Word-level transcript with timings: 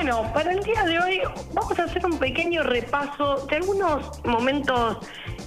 Bueno, 0.00 0.32
para 0.32 0.52
el 0.52 0.62
día 0.62 0.84
de 0.84 0.96
hoy 1.00 1.20
vamos 1.52 1.76
a 1.76 1.82
hacer 1.82 2.06
un 2.06 2.20
pequeño 2.20 2.62
repaso 2.62 3.44
de 3.48 3.56
algunos 3.56 4.24
momentos 4.24 4.98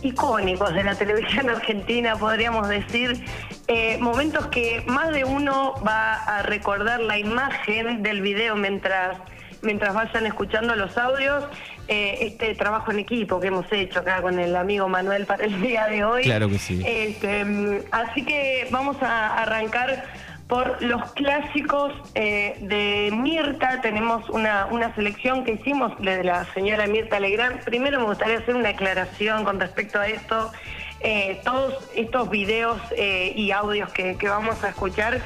icónicos 0.02 0.74
de 0.74 0.84
la 0.84 0.94
televisión 0.94 1.50
argentina, 1.50 2.18
podríamos 2.18 2.68
decir, 2.68 3.24
eh, 3.70 3.98
momentos 4.02 4.48
que 4.48 4.84
más 4.88 5.14
de 5.14 5.24
uno 5.24 5.76
va 5.88 6.16
a 6.16 6.42
recordar 6.42 7.00
la 7.00 7.18
imagen 7.18 8.04
del 8.04 8.20
video 8.20 8.58
mientras 8.58 9.20
mientras 9.62 9.94
vayan 9.94 10.26
escuchando 10.26 10.76
los 10.76 10.98
audios, 10.98 11.46
eh, 11.88 12.18
este 12.22 12.54
trabajo 12.56 12.92
en 12.92 13.00
equipo 13.00 13.40
que 13.40 13.48
hemos 13.48 13.72
hecho 13.72 14.00
acá 14.00 14.22
con 14.22 14.38
el 14.40 14.56
amigo 14.56 14.90
Manuel 14.90 15.26
para 15.28 15.46
el 15.46 15.62
día 15.62 15.86
de 15.86 16.04
hoy. 16.04 16.24
Claro 16.24 16.50
que 16.50 16.60
sí. 16.60 16.82
Este, 16.86 17.46
mm, 17.46 17.78
así 17.92 18.26
que 18.26 18.68
vamos 18.72 18.98
a 19.02 19.42
arrancar 19.42 20.04
por 20.52 20.82
los 20.84 21.14
clásicos 21.14 21.94
eh, 22.14 22.58
de 22.60 23.10
Mirta. 23.16 23.80
Tenemos 23.80 24.30
una, 24.30 24.66
una 24.66 24.94
selección 24.96 25.46
que 25.46 25.54
hicimos 25.54 25.98
de 26.00 26.26
la 26.26 26.44
señora 26.54 26.88
Mirta 26.88 27.22
Legrand. 27.22 27.64
Primero 27.64 28.02
me 28.02 28.06
gustaría 28.08 28.40
hacer 28.40 28.58
una 28.58 28.68
aclaración 28.68 29.46
con 29.46 29.62
respecto 29.62 29.98
a 29.98 30.10
esto. 30.10 30.52
Eh, 31.00 31.40
todos 31.46 31.90
estos 31.96 32.30
videos 32.30 32.82
y 32.98 33.52
audios 33.52 33.94
que, 33.94 34.18
que 34.18 34.28
vamos 34.28 34.62
a 34.66 34.70
escuchar 34.70 35.22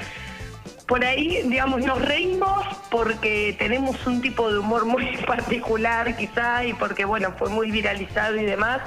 por 0.87 1.03
ahí, 1.03 1.41
digamos, 1.47 1.83
nos 1.83 1.99
reímos 1.99 2.63
porque 2.91 3.55
tenemos 3.57 4.05
un 4.05 4.21
tipo 4.21 4.51
de 4.51 4.59
humor 4.59 4.85
muy 4.85 5.17
particular 5.25 6.15
quizá 6.15 6.63
y 6.65 6.73
porque, 6.73 7.05
bueno, 7.05 7.33
fue 7.35 7.49
muy 7.49 7.71
viralizado 7.71 8.37
y 8.37 8.45
demás. 8.45 8.81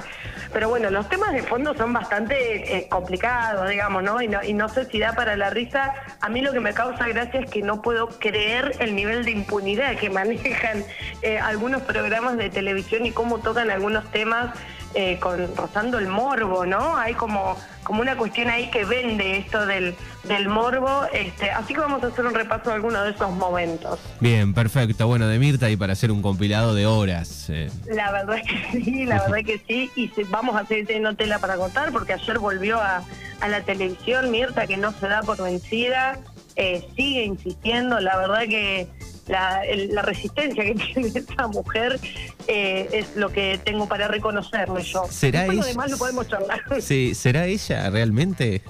Pero 0.51 0.69
bueno, 0.69 0.89
los 0.89 1.07
temas 1.09 1.31
de 1.33 1.43
fondo 1.43 1.75
son 1.75 1.93
bastante 1.93 2.77
eh, 2.77 2.87
complicados, 2.89 3.69
digamos, 3.69 4.03
¿no? 4.03 4.21
Y, 4.21 4.27
¿no? 4.27 4.43
y 4.43 4.53
no 4.53 4.67
sé 4.67 4.85
si 4.85 4.99
da 4.99 5.13
para 5.13 5.35
la 5.35 5.49
risa. 5.49 5.93
A 6.21 6.29
mí 6.29 6.41
lo 6.41 6.51
que 6.51 6.59
me 6.59 6.73
causa 6.73 7.07
gracia 7.07 7.41
es 7.41 7.49
que 7.51 7.61
no 7.61 7.81
puedo 7.81 8.07
creer 8.07 8.75
el 8.79 8.95
nivel 8.95 9.25
de 9.25 9.31
impunidad 9.31 9.95
que 9.97 10.09
manejan 10.09 10.83
eh, 11.21 11.37
algunos 11.37 11.83
programas 11.83 12.37
de 12.37 12.49
televisión 12.49 13.05
y 13.05 13.11
cómo 13.11 13.39
tocan 13.39 13.69
algunos 13.69 14.09
temas 14.11 14.51
eh, 14.93 15.19
con 15.19 15.55
rozando 15.55 15.99
el 15.99 16.07
morbo, 16.07 16.65
¿no? 16.65 16.97
Hay 16.97 17.13
como, 17.13 17.55
como 17.83 18.01
una 18.01 18.17
cuestión 18.17 18.49
ahí 18.49 18.71
que 18.71 18.85
vende 18.85 19.37
esto 19.37 19.65
del, 19.65 19.95
del 20.23 20.49
morbo. 20.49 21.05
Este, 21.13 21.51
así 21.51 21.73
que 21.73 21.79
vamos 21.79 22.03
a 22.03 22.07
hacer 22.07 22.25
un 22.25 22.33
repaso 22.33 22.69
de 22.69 22.75
algunos 22.75 23.03
de 23.03 23.11
esos 23.11 23.31
momentos. 23.31 23.99
Bien, 24.19 24.53
perfecto. 24.53 25.07
Bueno, 25.07 25.27
de 25.27 25.37
Mirta 25.37 25.69
y 25.69 25.77
para 25.77 25.93
hacer 25.93 26.11
un 26.11 26.21
compilado 26.21 26.73
de 26.73 26.87
horas. 26.87 27.49
Eh. 27.49 27.69
La 27.87 28.11
verdad 28.11 28.37
es 28.37 28.43
que 28.43 28.83
sí, 28.83 29.05
la 29.05 29.21
verdad 29.21 29.45
que 29.45 29.61
sí. 29.67 29.91
Y 29.95 30.11
vamos 30.29 30.55
a 30.55 30.65
seguir 30.65 30.87
teniendo 30.87 31.13
tela 31.15 31.39
para 31.39 31.55
contar 31.57 31.91
porque 31.91 32.13
ayer 32.13 32.39
volvió 32.39 32.79
a, 32.79 33.03
a 33.41 33.47
la 33.47 33.61
televisión 33.61 34.31
Mirta 34.31 34.65
que 34.65 34.77
no 34.77 34.91
se 34.93 35.07
da 35.07 35.21
por 35.21 35.41
vencida. 35.41 36.19
Eh, 36.55 36.85
sigue 36.95 37.23
insistiendo, 37.23 37.99
la 37.99 38.17
verdad 38.17 38.41
que 38.41 38.87
la, 39.29 39.61
la 39.91 40.01
resistencia 40.01 40.63
que 40.63 40.75
tiene 40.93 41.07
esta 41.07 41.47
mujer 41.47 41.99
eh, 42.47 42.89
es 42.91 43.15
lo 43.15 43.29
que 43.29 43.59
tengo 43.63 43.87
para 43.87 44.07
reconocerlo 44.07 44.79
yo. 44.79 45.05
¿Será 45.09 45.45
ella? 45.45 45.53
lo 45.53 45.65
demás 45.65 45.91
lo 45.91 45.97
podemos 45.97 46.27
charlar. 46.27 46.61
Sí, 46.81 47.13
¿será 47.13 47.45
ella 47.45 47.89
realmente? 47.89 48.61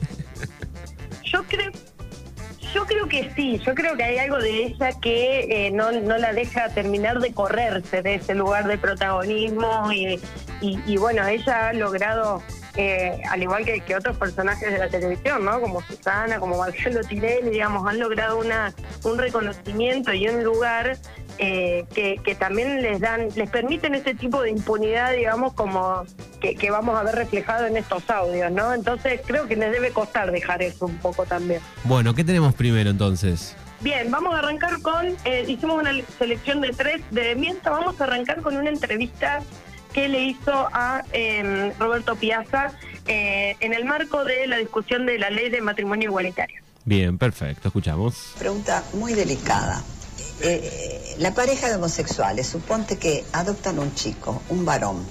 Yo 1.24 1.44
creo 1.44 1.72
yo 2.74 2.86
creo 2.86 3.08
que 3.08 3.32
sí, 3.36 3.60
yo 3.66 3.74
creo 3.74 3.96
que 3.98 4.04
hay 4.04 4.20
algo 4.20 4.38
de 4.38 4.66
ella 4.66 4.92
que 5.02 5.68
eh, 5.68 5.72
no, 5.72 5.92
no 5.92 6.18
la 6.18 6.34
deja 6.34 6.70
terminar 6.70 7.20
de 7.20 7.34
correrse 7.34 8.04
de 8.04 8.16
ese 8.16 8.36
lugar 8.36 8.68
de 8.68 8.78
protagonismo 8.78 9.92
y, 9.92 10.20
y, 10.62 10.80
y 10.86 10.98
bueno, 10.98 11.26
ella 11.28 11.70
ha 11.70 11.74
logrado 11.74 12.44
eh, 12.76 13.22
al 13.30 13.42
igual 13.42 13.66
que, 13.66 13.82
que, 13.82 13.96
otros 13.96 14.18
personajes 14.18 14.72
de 14.72 14.78
la 14.78 14.88
televisión, 14.88 15.44
¿no? 15.44 15.60
Como 15.60 15.82
Susana, 15.82 16.40
como 16.40 16.58
Marcelo 16.58 17.02
Tinelli, 17.02 17.50
digamos, 17.50 17.88
han 17.88 18.00
logrado 18.00 18.40
una, 18.40 18.74
un 19.04 19.18
reconocimiento 19.18 20.14
y 20.14 20.28
un 20.28 20.44
lugar 20.44 20.98
eh, 21.40 21.86
que, 21.94 22.18
que, 22.24 22.36
también 22.36 22.82
les 22.82 23.00
dan, 23.00 23.30
les 23.36 23.50
permiten 23.50 23.96
ese 23.96 24.14
tipo 24.14 24.42
de 24.42 24.52
impunidad, 24.52 25.14
digamos, 25.14 25.54
como 25.54 26.04
que, 26.40 26.56
que, 26.56 26.70
vamos 26.72 27.00
a 27.00 27.04
ver 27.04 27.16
reflejado 27.16 27.66
en 27.66 27.78
estos 27.78 28.10
audios, 28.10 28.52
¿no? 28.52 28.74
Entonces 28.74 29.22
creo 29.26 29.48
que 29.48 29.56
les 29.56 29.72
debe 29.72 29.92
costar 29.92 30.32
dejar 30.32 30.62
eso 30.62 30.86
un 30.86 30.98
poco 30.98 31.26
también. 31.26 31.62
Bueno, 31.84 32.14
¿qué 32.14 32.24
tenemos 32.24 32.54
primero 32.54 32.90
entonces? 32.90 33.56
Bien, 33.82 34.12
vamos 34.12 34.36
a 34.36 34.40
arrancar 34.40 34.82
con, 34.82 35.08
eh, 35.24 35.46
hicimos 35.48 35.82
una 35.82 35.92
selección 36.18 36.60
de 36.60 36.70
tres 36.70 37.02
de 37.12 37.36
mientras 37.36 37.74
vamos 37.74 38.00
a 38.02 38.04
arrancar 38.04 38.42
con 38.42 38.58
una 38.58 38.70
entrevista 38.70 39.42
que 39.94 40.08
le 40.08 40.24
hizo 40.24 40.52
a 40.72 41.04
eh, 41.14 41.74
Roberto 41.80 42.16
Piazza 42.16 42.74
eh, 43.08 43.56
en 43.60 43.74
el 43.74 43.86
marco 43.86 44.24
de 44.24 44.48
la 44.48 44.58
discusión 44.58 45.06
de 45.06 45.18
la 45.18 45.30
ley 45.30 45.50
de 45.50 45.62
matrimonio 45.62 46.10
igualitario. 46.10 46.62
Bien, 46.86 47.18
perfecto, 47.18 47.68
escuchamos. 47.70 48.34
Pregunta 48.38 48.84
muy 48.94 49.14
delicada. 49.14 49.84
Eh, 50.42 51.16
la 51.18 51.34
pareja 51.34 51.68
de 51.68 51.76
homosexuales, 51.76 52.48
suponte 52.48 52.98
que 52.98 53.26
adoptan 53.34 53.80
un 53.80 53.94
chico, 53.94 54.42
un 54.50 54.66
varón, 54.66 55.06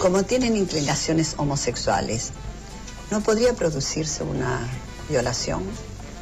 como 0.00 0.22
tienen 0.22 0.56
inclinaciones 0.56 1.34
homosexuales, 1.36 2.32
¿no 3.10 3.20
podría 3.20 3.54
producirse 3.54 4.22
una 4.22 4.60
violación? 5.08 5.64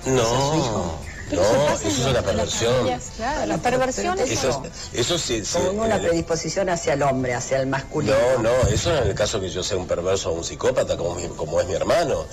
No. 0.07 0.99
No, 1.33 1.43
eso 1.75 1.89
es 1.89 1.99
una 2.07 2.23
perversión. 2.23 2.89
Claro, 3.17 3.47
la 3.47 3.59
perversión 3.59 4.19
es 4.19 4.31
eso. 4.31 4.63
Eso 4.93 5.19
sí, 5.19 5.45
sí 5.45 5.59
Como 5.59 5.83
una 5.83 5.99
predisposición 5.99 6.69
hacia 6.69 6.95
el 6.95 7.03
hombre, 7.03 7.35
hacia 7.35 7.61
el 7.61 7.67
masculino. 7.67 8.17
No, 8.37 8.45
no, 8.45 8.69
eso 8.69 8.97
en 8.97 9.09
el 9.09 9.15
caso 9.15 9.41
que 9.41 9.49
yo 9.49 9.63
sea 9.63 9.77
un 9.77 9.87
perverso 9.87 10.31
o 10.31 10.35
un 10.35 10.45
psicópata, 10.45 10.97
como, 10.97 11.17
como 11.37 11.61
es 11.61 11.67
mi 11.67 11.75
hermano. 11.75 12.27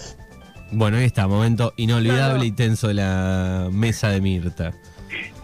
Bueno, 0.72 0.98
ahí 0.98 1.06
está, 1.06 1.28
momento 1.28 1.74
inolvidable 1.78 2.34
no, 2.34 2.40
no. 2.40 2.44
y 2.46 2.52
tenso 2.52 2.88
de 2.88 2.96
la 2.96 3.70
mesa 3.72 4.10
de 4.10 4.22
Mirta. 4.22 4.74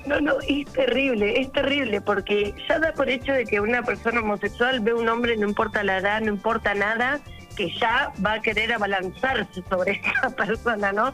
No, 0.05 0.19
no, 0.19 0.33
es 0.47 0.65
terrible, 0.71 1.39
es 1.39 1.51
terrible, 1.51 2.01
porque 2.01 2.55
ya 2.67 2.79
da 2.79 2.91
por 2.93 3.07
hecho 3.09 3.31
de 3.33 3.45
que 3.45 3.59
una 3.59 3.83
persona 3.83 4.19
homosexual 4.21 4.79
ve 4.79 4.91
a 4.91 4.95
un 4.95 5.07
hombre, 5.07 5.37
no 5.37 5.47
importa 5.47 5.83
la 5.83 5.97
edad, 5.97 6.21
no 6.21 6.31
importa 6.31 6.73
nada, 6.73 7.19
que 7.55 7.71
ya 7.77 8.11
va 8.25 8.33
a 8.33 8.41
querer 8.41 8.73
abalanzarse 8.73 9.63
sobre 9.69 10.01
esa 10.17 10.29
persona, 10.35 10.91
¿no? 10.91 11.13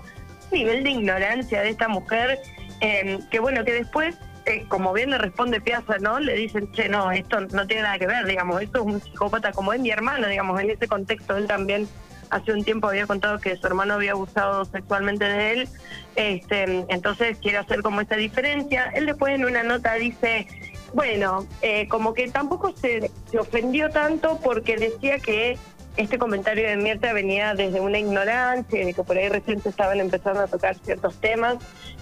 Nivel 0.51 0.83
de 0.83 0.91
ignorancia 0.91 1.61
de 1.61 1.69
esta 1.69 1.87
mujer, 1.87 2.39
eh, 2.81 3.19
que 3.29 3.39
bueno, 3.39 3.63
que 3.63 3.73
después, 3.73 4.17
eh, 4.45 4.65
como 4.67 4.93
bien 4.93 5.09
le 5.09 5.17
responde 5.17 5.61
Piazza, 5.61 5.97
¿no? 5.99 6.19
Le 6.19 6.35
dicen, 6.35 6.71
che, 6.71 6.89
no, 6.89 7.11
esto 7.11 7.41
no 7.41 7.67
tiene 7.67 7.83
nada 7.83 7.99
que 7.99 8.07
ver, 8.07 8.25
digamos, 8.25 8.61
esto 8.61 8.79
es 8.79 8.85
un 8.85 9.01
psicópata 9.01 9.51
como 9.51 9.73
es 9.73 9.79
mi 9.79 9.89
hermano, 9.89 10.27
digamos, 10.27 10.59
en 10.61 10.69
ese 10.69 10.87
contexto 10.87 11.37
él 11.37 11.47
también 11.47 11.87
hace 12.29 12.51
un 12.51 12.63
tiempo 12.63 12.87
había 12.87 13.07
contado 13.07 13.39
que 13.39 13.55
su 13.55 13.67
hermano 13.67 13.95
había 13.95 14.11
abusado 14.11 14.65
sexualmente 14.65 15.25
de 15.25 15.53
él, 15.53 15.69
este, 16.15 16.85
entonces 16.89 17.37
quiere 17.39 17.57
hacer 17.57 17.81
como 17.81 18.01
esta 18.01 18.15
diferencia. 18.15 18.91
Él 18.93 19.05
después 19.05 19.33
en 19.33 19.45
una 19.45 19.63
nota 19.63 19.93
dice, 19.93 20.47
bueno, 20.93 21.45
eh, 21.61 21.87
como 21.87 22.13
que 22.13 22.27
tampoco 22.29 22.73
se, 22.75 23.11
se 23.29 23.39
ofendió 23.39 23.89
tanto 23.89 24.39
porque 24.43 24.77
decía 24.77 25.19
que 25.19 25.57
este 25.97 26.17
comentario 26.17 26.67
de 26.67 26.77
Mirta 26.77 27.11
venía 27.11 27.53
desde 27.55 27.79
una 27.79 27.99
ignorancia, 27.99 28.85
de 28.85 28.93
que 28.93 29.03
por 29.03 29.17
ahí 29.17 29.29
recién 29.29 29.61
se 29.61 29.69
estaban 29.69 29.99
empezando 29.99 30.41
a 30.41 30.47
tocar 30.47 30.77
ciertos 30.77 31.15
temas. 31.15 31.57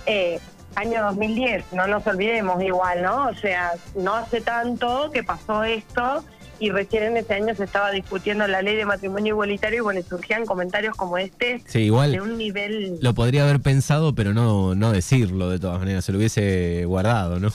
Eh, 0.06 0.40
año 0.76 1.02
2010, 1.04 1.72
no 1.72 1.88
nos 1.88 2.06
olvidemos 2.06 2.62
igual, 2.62 3.02
¿no? 3.02 3.28
O 3.28 3.34
sea, 3.36 3.74
no 3.96 4.14
hace 4.14 4.42
tanto 4.42 5.10
que 5.12 5.24
pasó 5.24 5.64
esto 5.64 6.24
y 6.60 6.70
recién 6.70 7.04
en 7.04 7.18
ese 7.18 7.34
año 7.34 7.54
se 7.56 7.64
estaba 7.64 7.92
discutiendo 7.92 8.48
la 8.48 8.62
ley 8.62 8.76
de 8.76 8.86
matrimonio 8.86 9.34
igualitario 9.34 9.80
y 9.80 9.82
bueno, 9.82 10.02
surgían 10.08 10.46
comentarios 10.46 10.96
como 10.96 11.18
este 11.18 11.62
sí, 11.66 11.80
igual 11.80 12.12
de 12.12 12.22
un 12.22 12.38
nivel... 12.38 12.98
Lo 13.02 13.14
podría 13.14 13.44
haber 13.44 13.60
pensado, 13.60 14.16
pero 14.16 14.34
no, 14.34 14.76
no 14.76 14.92
decirlo 14.92 15.50
de 15.50 15.60
todas 15.60 15.80
maneras, 15.80 16.06
se 16.06 16.12
lo 16.12 16.18
hubiese 16.18 16.86
guardado, 16.86 17.40
¿no? 17.40 17.50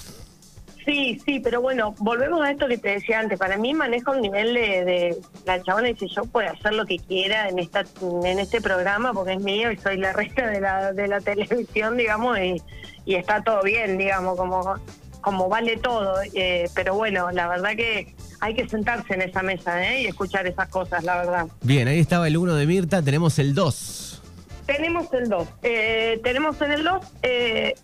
Sí, 0.90 1.20
sí, 1.24 1.38
pero 1.38 1.60
bueno, 1.60 1.94
volvemos 1.98 2.42
a 2.42 2.50
esto 2.50 2.66
que 2.66 2.76
te 2.76 2.88
decía 2.88 3.20
antes. 3.20 3.38
Para 3.38 3.56
mí 3.56 3.74
maneja 3.74 4.10
un 4.10 4.20
nivel 4.20 4.52
de, 4.54 4.84
de 4.84 5.16
la 5.46 5.62
chabona 5.62 5.86
dice 5.86 6.08
yo 6.08 6.24
puedo 6.24 6.50
hacer 6.50 6.74
lo 6.74 6.84
que 6.84 6.98
quiera 6.98 7.48
en 7.48 7.60
esta 7.60 7.84
en 8.24 8.40
este 8.40 8.60
programa 8.60 9.12
porque 9.12 9.34
es 9.34 9.40
mío 9.40 9.70
y 9.70 9.76
soy 9.76 9.98
la 9.98 10.12
reina 10.14 10.48
de 10.48 10.60
la 10.60 10.92
de 10.92 11.06
la 11.06 11.20
televisión, 11.20 11.96
digamos, 11.96 12.36
y, 12.40 12.60
y 13.04 13.14
está 13.14 13.40
todo 13.40 13.62
bien, 13.62 13.98
digamos, 13.98 14.36
como 14.36 14.80
como 15.20 15.48
vale 15.48 15.76
todo. 15.76 16.16
Eh, 16.34 16.68
pero 16.74 16.96
bueno, 16.96 17.30
la 17.30 17.46
verdad 17.46 17.76
que 17.76 18.12
hay 18.40 18.54
que 18.54 18.68
sentarse 18.68 19.14
en 19.14 19.22
esa 19.22 19.42
mesa 19.44 19.80
¿eh? 19.88 20.02
y 20.02 20.06
escuchar 20.06 20.48
esas 20.48 20.68
cosas, 20.70 21.04
la 21.04 21.18
verdad. 21.18 21.46
Bien, 21.62 21.86
ahí 21.86 22.00
estaba 22.00 22.26
el 22.26 22.36
1 22.36 22.56
de 22.56 22.66
Mirta, 22.66 23.00
tenemos 23.00 23.38
el 23.38 23.54
2. 23.54 24.22
Tenemos 24.66 25.12
el 25.12 25.28
2. 25.28 25.48
Eh, 25.62 26.20
tenemos 26.24 26.60
en 26.62 26.72
el 26.72 26.82
2 26.82 27.06
eh, 27.22 27.74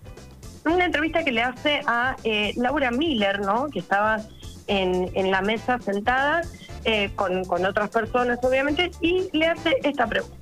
una 0.75 0.87
entrevista 0.87 1.23
que 1.25 1.33
le 1.33 1.43
hace 1.43 1.81
a 1.87 2.17
eh, 2.25 2.53
Laura 2.57 2.91
Miller, 2.91 3.41
¿no? 3.41 3.69
Que 3.69 3.79
estaba 3.79 4.21
en, 4.67 5.11
en 5.15 5.31
la 5.31 5.43
mesa 5.43 5.79
sentada 5.85 6.43
eh, 6.85 7.11
con, 7.15 7.45
con, 7.45 7.65
otras 7.65 7.91
personas, 7.91 8.39
obviamente, 8.43 8.91
y 9.01 9.29
le 9.37 9.47
hace 9.47 9.77
esta 9.83 10.07
pregunta. 10.07 10.37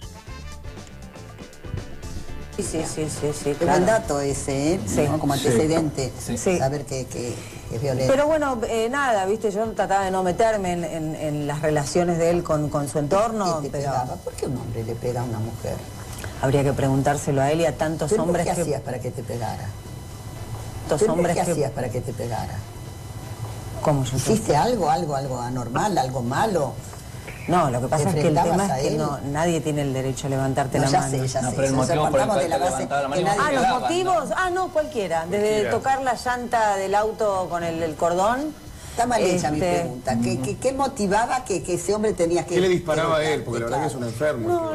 Sí, 2.56 2.62
sí, 2.62 2.84
sí, 2.86 3.08
sí, 3.08 3.32
sí. 3.32 3.56
Qué 3.58 3.64
buen 3.64 3.84
dato 3.84 4.20
ese, 4.20 4.74
¿eh? 4.74 4.80
Sí. 4.86 5.02
¿no? 5.10 5.18
Como 5.18 5.32
antecedente. 5.32 6.12
Sí. 6.18 6.38
sí. 6.38 6.58
Saber 6.58 6.84
que, 6.84 7.04
que, 7.06 7.34
que, 7.70 7.76
es 7.76 7.82
violento. 7.82 8.12
Pero 8.12 8.26
bueno, 8.26 8.60
eh, 8.68 8.88
nada, 8.88 9.26
viste, 9.26 9.50
yo 9.50 9.66
trataba 9.72 10.04
de 10.04 10.12
no 10.12 10.22
meterme 10.22 10.72
en, 10.72 10.84
en, 10.84 11.14
en 11.16 11.46
las 11.48 11.62
relaciones 11.62 12.18
de 12.18 12.30
él 12.30 12.44
con, 12.44 12.68
con 12.68 12.88
su 12.88 13.00
entorno. 13.00 13.60
¿Qué 13.60 13.70
te 13.70 13.78
pero... 13.78 13.90
pegaba? 13.90 14.14
¿Por 14.16 14.34
qué 14.34 14.46
un 14.46 14.56
hombre 14.56 14.84
le 14.84 14.94
pega 14.94 15.22
a 15.22 15.24
una 15.24 15.40
mujer? 15.40 15.74
Habría 16.42 16.62
que 16.62 16.72
preguntárselo 16.72 17.42
a 17.42 17.50
él 17.50 17.62
y 17.62 17.66
a 17.66 17.76
tantos 17.76 18.10
¿Pero 18.10 18.22
hombres 18.22 18.46
¿Qué 18.46 18.54
que... 18.54 18.60
hacías 18.60 18.82
para 18.82 19.00
que 19.00 19.10
te 19.10 19.22
pegara? 19.24 19.66
Hombres 21.08 21.36
¿Qué 21.36 21.44
que... 21.44 21.50
hacías 21.52 21.70
para 21.72 21.88
que 21.88 22.00
te 22.00 22.12
pegara? 22.12 22.54
¿Cómo 23.82 24.04
yo 24.04 24.16
algo, 24.58 24.90
algo, 24.90 25.14
algo 25.16 25.40
anormal, 25.40 25.98
algo 25.98 26.22
malo? 26.22 26.72
No, 27.48 27.70
lo 27.70 27.82
que 27.82 27.88
pasa 27.88 28.04
¿Te 28.04 28.08
es 28.10 28.14
que 28.22 28.28
el 28.28 28.34
tema 28.34 28.78
es 28.78 28.88
que 28.88 28.96
no, 28.96 29.18
nadie 29.30 29.60
tiene 29.60 29.82
el 29.82 29.92
derecho 29.92 30.28
a 30.28 30.30
levantarte 30.30 30.78
No, 30.78 30.84
la 30.86 30.90
ya 30.90 31.00
mano. 31.00 31.10
sé, 31.10 31.28
ya 31.28 31.42
No, 31.42 31.50
sé. 31.50 31.56
pero 31.56 31.68
el 31.68 31.74
motivo 31.74 31.94
por 31.96 32.04
el 32.06 32.10
partamos 32.12 32.34
cual 32.36 32.44
de 32.44 32.48
la 32.48 32.58
base 32.58 32.88
la 32.88 33.08
mano 33.08 33.28
Ah, 33.38 33.52
los 33.52 33.80
motivos. 33.82 34.24
Ah, 34.34 34.50
no, 34.50 34.68
cualquiera. 34.72 35.26
Desde 35.26 35.64
tocar 35.70 36.00
la 36.02 36.14
llanta 36.14 36.76
del 36.76 36.94
auto 36.94 37.46
con 37.50 37.62
el, 37.62 37.82
el 37.82 37.94
cordón. 37.96 38.54
Está 38.92 39.06
mal 39.06 39.20
hecha 39.22 39.50
mi 39.50 39.58
Este, 39.58 39.80
pregunta. 39.80 40.18
¿Qué, 40.22 40.40
qué, 40.40 40.56
qué 40.56 40.72
motivaba 40.72 41.44
que, 41.44 41.62
que 41.62 41.74
ese 41.74 41.92
hombre 41.94 42.14
tenía 42.14 42.46
que... 42.46 42.54
¿Qué 42.54 42.60
le 42.62 42.68
disparaba 42.70 43.18
a 43.18 43.24
él? 43.24 43.42
Porque 43.42 43.60
la 43.60 43.66
verdad 43.66 43.80
que 43.82 43.86
es 43.88 43.94
un 43.94 44.04
enfermo. 44.04 44.48
No, 44.48 44.70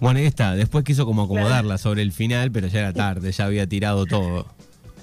Bueno, 0.00 0.18
ahí 0.20 0.26
está. 0.26 0.54
Después 0.54 0.84
quiso 0.84 1.04
como 1.04 1.24
acomodarla 1.24 1.76
sobre 1.76 2.00
el 2.02 2.12
final, 2.12 2.50
pero 2.52 2.68
ya 2.68 2.78
era 2.78 2.92
tarde, 2.94 3.32
ya 3.32 3.44
había 3.44 3.66
tirado 3.66 4.06
todo. 4.06 4.46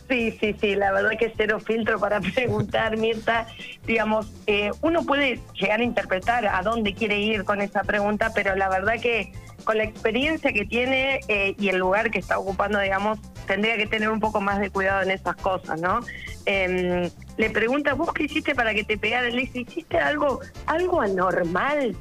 Sí, 0.08 0.38
sí, 0.40 0.56
sí, 0.62 0.76
la 0.76 0.92
verdad 0.92 1.12
que 1.18 1.34
cero 1.36 1.60
filtro 1.60 2.00
para 2.00 2.20
preguntar, 2.36 2.98
Mirta. 2.98 3.48
Digamos, 3.86 4.32
eh, 4.48 4.72
uno 4.82 5.04
puede 5.04 5.40
llegar 5.60 5.80
a 5.80 5.84
interpretar 5.84 6.46
a 6.48 6.62
dónde 6.62 6.94
quiere 6.94 7.20
ir 7.20 7.44
con 7.44 7.62
esa 7.62 7.84
pregunta, 7.84 8.32
pero 8.34 8.56
la 8.56 8.70
verdad 8.70 9.00
que 9.02 9.32
con 9.64 9.78
la 9.78 9.84
experiencia 9.84 10.54
que 10.54 10.66
tiene 10.66 11.22
eh, 11.28 11.56
y 11.58 11.70
el 11.70 11.78
lugar 11.78 12.12
que 12.12 12.20
está 12.20 12.38
ocupando, 12.38 12.80
digamos, 12.80 13.20
tendría 13.48 13.78
que 13.78 13.88
tener 13.88 14.10
un 14.10 14.20
poco 14.20 14.40
más 14.40 14.60
de 14.60 14.70
cuidado 14.70 15.02
en 15.02 15.12
esas 15.12 15.36
cosas, 15.38 15.82
¿no? 15.82 16.02
Em, 16.46 17.10
le 17.38 17.50
pregunta, 17.50 17.96
¿vos 17.96 18.14
qué 18.14 18.24
hiciste 18.24 18.54
para 18.54 18.74
que 18.74 18.84
te 18.84 18.98
pegara? 18.98 19.28
Le 19.30 19.42
dice, 19.42 19.60
¿hiciste 19.62 19.98
algo, 19.98 20.40
algo 20.68 21.02
anormal? 21.02 21.96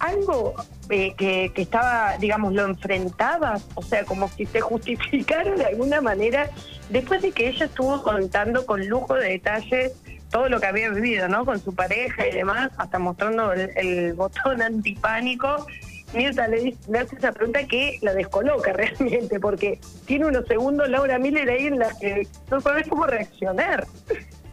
Algo 0.00 0.54
eh, 0.90 1.14
que, 1.16 1.50
que 1.54 1.62
estaba, 1.62 2.16
digamos, 2.18 2.52
lo 2.52 2.64
enfrentabas, 2.64 3.66
o 3.74 3.82
sea, 3.82 4.04
como 4.04 4.28
si 4.28 4.46
se 4.46 4.60
justificara 4.60 5.54
de 5.54 5.66
alguna 5.66 6.00
manera, 6.00 6.50
después 6.90 7.22
de 7.22 7.32
que 7.32 7.48
ella 7.48 7.66
estuvo 7.66 8.02
contando 8.02 8.66
con 8.66 8.86
lujo 8.86 9.14
de 9.14 9.30
detalles 9.30 9.92
todo 10.30 10.48
lo 10.48 10.60
que 10.60 10.66
había 10.66 10.90
vivido, 10.90 11.28
¿no? 11.28 11.44
Con 11.44 11.60
su 11.60 11.74
pareja 11.74 12.26
y 12.26 12.32
demás, 12.32 12.70
hasta 12.76 12.98
mostrando 12.98 13.52
el, 13.52 14.14
botón 14.14 14.62
antipánico. 14.62 15.66
Mirta 16.14 16.46
le, 16.46 16.76
le 16.88 16.98
hace 16.98 17.16
esa 17.16 17.32
pregunta 17.32 17.66
que 17.66 17.98
la 18.02 18.14
descoloca 18.14 18.72
realmente, 18.74 19.40
porque 19.40 19.80
tiene 20.06 20.26
unos 20.26 20.46
segundos 20.46 20.88
Laura 20.88 21.18
Miller 21.18 21.48
ahí 21.50 21.66
en 21.66 21.78
la 21.78 21.88
que 21.98 22.26
no 22.50 22.60
sabes 22.60 22.86
cómo 22.88 23.06
reaccionar. 23.06 23.86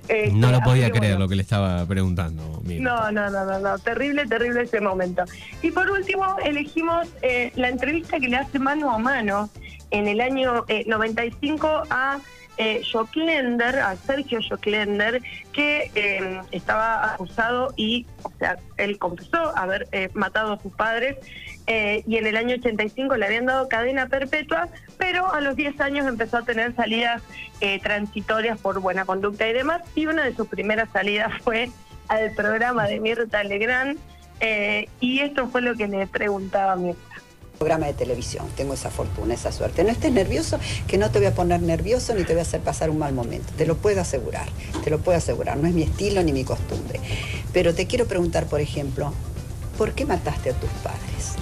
Este, 0.07 0.31
No 0.31 0.51
lo 0.51 0.59
podía 0.61 0.89
creer 0.89 1.13
bueno. 1.13 1.19
lo 1.19 1.29
que 1.29 1.35
le 1.35 1.41
estaba 1.41 1.85
preguntando. 1.85 2.61
No, 2.63 3.11
no, 3.11 3.29
no, 3.29 3.45
no, 3.45 3.59
no, 3.59 3.79
terrible, 3.79 4.25
terrible 4.25 4.63
ese 4.63 4.81
momento. 4.81 5.23
Y 5.61 5.71
por 5.71 5.89
último, 5.89 6.37
elegimos 6.43 7.07
eh, 7.21 7.51
la 7.55 7.69
entrevista 7.69 8.19
que 8.19 8.27
le 8.27 8.37
hace 8.37 8.59
mano 8.59 8.91
a 8.91 8.97
mano 8.97 9.49
en 9.91 10.07
el 10.07 10.19
año 10.21 10.65
eh, 10.67 10.83
95 10.87 11.83
a 11.89 12.19
eh, 12.57 12.81
Joclender, 12.91 13.79
a 13.79 13.95
Sergio 13.95 14.39
Joclender, 14.47 15.21
que 15.51 15.91
eh, 15.95 16.41
estaba 16.51 17.13
acusado 17.13 17.73
y, 17.75 18.05
o 18.23 18.31
sea, 18.39 18.57
él 18.77 18.97
confesó 18.97 19.55
haber 19.57 19.87
eh, 19.91 20.09
matado 20.13 20.53
a 20.53 20.59
sus 20.61 20.73
padres 20.73 21.17
eh, 21.65 22.03
y 22.05 22.17
en 22.17 22.27
el 22.27 22.35
año 22.35 22.55
85 22.55 23.15
le 23.15 23.25
habían 23.25 23.45
dado 23.45 23.69
cadena 23.69 24.07
perpetua, 24.07 24.67
pero 24.97 25.31
a 25.33 25.39
los 25.39 25.55
10 25.55 25.79
años 25.79 26.07
empezó 26.07 26.37
a 26.37 26.41
tener 26.43 26.75
salidas 26.75 27.21
eh, 27.61 27.79
transitorias 27.79 28.59
por 28.59 28.79
buena 28.79 29.05
conducta 29.05 29.47
y 29.47 29.53
demás, 29.53 29.81
y 29.95 30.05
una 30.07 30.25
de 30.25 30.35
sus 30.35 30.47
primeras 30.47 30.89
salidas 30.91 31.31
fue 31.43 31.69
al 32.09 32.31
programa 32.31 32.85
de 32.87 32.99
Mirta 32.99 33.43
Legrand, 33.43 33.97
eh, 34.41 34.89
y 34.99 35.19
esto 35.19 35.47
fue 35.47 35.61
lo 35.61 35.75
que 35.75 35.87
le 35.87 36.05
preguntaba 36.07 36.73
a 36.73 36.75
Mirta. 36.75 37.12
Programa 37.57 37.87
de 37.87 37.93
televisión. 37.93 38.45
Tengo 38.55 38.73
esa 38.73 38.89
fortuna, 38.89 39.33
esa 39.33 39.51
suerte. 39.51 39.83
No 39.83 39.89
estés 39.89 40.11
nervioso, 40.11 40.59
que 40.87 40.97
no 40.97 41.11
te 41.11 41.19
voy 41.19 41.27
a 41.27 41.35
poner 41.35 41.61
nervioso 41.61 42.13
ni 42.13 42.23
te 42.23 42.33
voy 42.33 42.39
a 42.39 42.43
hacer 42.43 42.61
pasar 42.61 42.89
un 42.89 42.99
mal 42.99 43.13
momento. 43.13 43.53
Te 43.57 43.65
lo 43.65 43.75
puedo 43.75 44.01
asegurar, 44.01 44.47
te 44.83 44.89
lo 44.89 44.99
puedo 44.99 45.17
asegurar. 45.17 45.57
No 45.57 45.67
es 45.67 45.73
mi 45.73 45.83
estilo 45.83 46.23
ni 46.23 46.33
mi 46.33 46.43
costumbre. 46.43 46.99
Pero 47.53 47.73
te 47.73 47.87
quiero 47.87 48.05
preguntar, 48.05 48.47
por 48.47 48.61
ejemplo, 48.61 49.13
¿por 49.77 49.93
qué 49.93 50.05
mataste 50.05 50.51
a 50.51 50.53
tus 50.53 50.69
padres? 50.83 51.35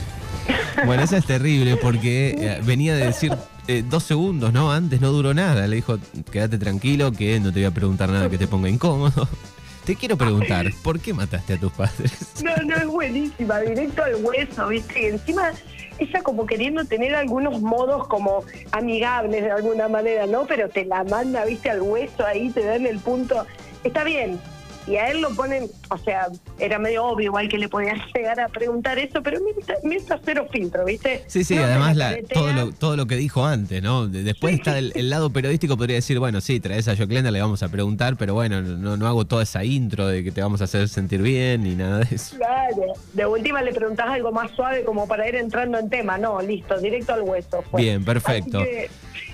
Bueno, 0.86 1.04
esa 1.04 1.18
es 1.18 1.25
terrible 1.25 1.78
porque 1.78 2.36
eh, 2.38 2.62
venía 2.66 2.96
de 2.96 3.06
decir 3.06 3.36
eh, 3.68 3.84
dos 3.88 4.04
segundos, 4.04 4.52
¿no? 4.54 4.72
Antes 4.72 5.02
no 5.02 5.12
duró 5.12 5.34
nada. 5.34 5.68
Le 5.68 5.78
dijo, 5.78 5.98
quédate 6.31 6.58
tranquilo, 6.58 7.12
que 7.12 7.40
no 7.40 7.52
te 7.52 7.60
voy 7.60 7.66
a 7.66 7.72
preguntar 7.72 8.10
nada 8.10 8.30
que 8.30 8.38
te 8.38 8.48
ponga 8.48 8.69
incómodo. 8.69 9.28
Te 9.86 9.96
quiero 9.96 10.16
preguntar, 10.16 10.72
¿por 10.84 11.00
qué 11.00 11.12
mataste 11.12 11.56
a 11.56 11.60
tus 11.60 11.72
padres? 11.72 12.12
No, 12.44 12.56
no, 12.58 12.75
es 12.75 12.86
buenísima, 12.86 13.60
directo 13.62 14.04
al 14.04 14.24
hueso, 14.24 14.68
¿viste? 14.68 15.02
Y 15.02 15.06
encima 15.06 15.54
ella 16.03 16.21
como 16.24 16.45
queriendo 16.45 16.86
tener 16.86 17.15
algunos 17.15 17.62
modos 17.62 18.07
como 18.07 18.44
amigables 18.71 19.44
de 19.44 19.51
alguna 19.51 19.88
manera, 19.88 20.25
¿no? 20.27 20.45
Pero 20.45 20.69
te 20.69 20.86
la 20.86 21.03
manda, 21.03 21.45
¿viste? 21.45 21.69
Al 21.69 21.81
hueso 21.81 22.25
ahí, 22.25 22.50
te 22.50 22.63
dan 22.63 22.86
el 22.86 23.00
punto. 23.00 23.45
Está 23.83 24.03
bien. 24.03 24.39
Y 24.88 24.95
a 24.95 25.10
él 25.12 25.22
lo 25.22 25.30
ponen, 25.36 25.68
o 25.89 25.98
sea, 25.98 26.28
era 26.60 26.80
medio 26.80 27.06
obvio 27.06 27.25
igual 27.25 27.48
que 27.50 27.57
le 27.57 27.69
podían 27.69 27.98
llegar 28.16 28.39
a 28.39 28.48
preguntar 28.50 28.98
eso, 29.00 29.22
pero 29.22 29.39
Mirta 29.83 30.19
cero 30.24 30.48
filtro, 30.51 30.86
¿viste? 30.86 31.24
Sí, 31.28 31.44
sí, 31.44 31.56
No 31.56 31.63
además 31.63 31.95
la- 31.95 32.16
todo, 32.33 32.51
lo, 32.54 32.72
todo 32.72 32.95
lo 32.98 33.06
que 33.06 33.16
dijo 33.16 33.45
antes, 33.45 33.81
¿no? 33.81 34.07
De- 34.07 34.24
Después 34.24 34.56
está 34.56 34.78
el, 34.78 34.92
el 34.95 35.10
lado 35.10 35.31
periodístico, 35.31 35.78
podría 35.78 35.95
decir, 35.98 36.19
bueno, 36.19 36.42
sí, 36.42 36.60
traes 36.60 36.88
a 36.88 36.95
Joclenda, 36.98 37.31
le 37.31 37.42
vamos 37.42 37.62
a 37.63 37.69
preguntar, 37.69 38.16
pero 38.18 38.33
bueno, 38.33 38.62
no, 38.62 38.98
no 38.98 39.07
hago 39.07 39.25
toda 39.25 39.44
esa 39.44 39.63
intro 39.63 40.07
de 40.07 40.24
que 40.24 40.31
te 40.31 40.42
vamos 40.42 40.62
a 40.62 40.63
hacer 40.66 40.88
sentir 40.89 41.22
bien 41.22 41.63
ni 41.63 41.75
nada 41.75 42.00
de 42.00 42.16
eso. 42.16 42.36
Claro, 42.38 42.94
de 43.13 43.25
última 43.25 43.62
le 43.62 43.74
preguntás 43.74 44.07
algo 44.10 44.31
más 44.31 44.51
suave 44.51 44.84
como 44.84 45.07
para 45.07 45.27
ir 45.27 45.36
entrando 45.36 45.77
en 45.77 45.89
tema, 45.89 46.18
no, 46.18 46.42
listo, 46.42 46.80
directo 46.80 47.13
al 47.13 47.22
hueso. 47.22 47.63
fue. 47.69 47.81
Bien, 47.81 48.04
perfecto. 48.04 48.60
Así 48.60 48.68
que, 48.69 48.89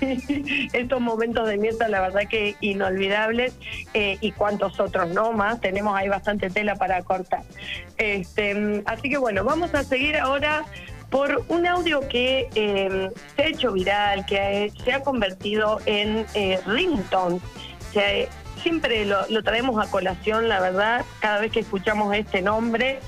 estos 0.72 1.00
momentos 1.00 1.48
de 1.48 1.56
Mirta, 1.58 1.88
la 1.88 2.00
verdad 2.00 2.22
que 2.28 2.56
inolvidables 2.60 3.54
eh, 3.94 4.18
y 4.20 4.32
cuantos 4.32 4.78
otros 4.80 5.08
no 5.10 5.32
más, 5.32 5.60
tenemos 5.60 5.96
ahí 5.96 6.08
bastante 6.08 6.50
tela 6.50 6.76
para 6.76 7.02
cortar. 7.02 7.42
Este, 7.96 8.82
así 8.86 9.08
que 9.10 9.18
bueno, 9.18 9.44
vamos 9.44 9.74
a 9.74 9.82
seguir 9.84 10.16
ahora 10.16 10.64
por 11.10 11.44
un 11.48 11.66
audio 11.66 12.06
que 12.08 12.48
eh, 12.54 13.10
se 13.34 13.42
ha 13.42 13.46
hecho 13.46 13.72
viral, 13.72 14.26
que 14.26 14.70
se 14.84 14.92
ha 14.92 15.00
convertido 15.02 15.80
en 15.86 16.26
eh, 16.34 16.60
ringtone. 16.66 17.40
Se- 17.92 18.28
siempre 18.62 19.04
lo 19.06 19.42
traemos 19.44 19.82
a 19.84 19.88
colación, 19.90 20.48
la 20.48 20.60
verdad, 20.60 21.04
cada 21.20 21.40
vez 21.40 21.52
que 21.52 21.60
escuchamos 21.60 22.14
este 22.14 22.42
nombre, 22.42 22.98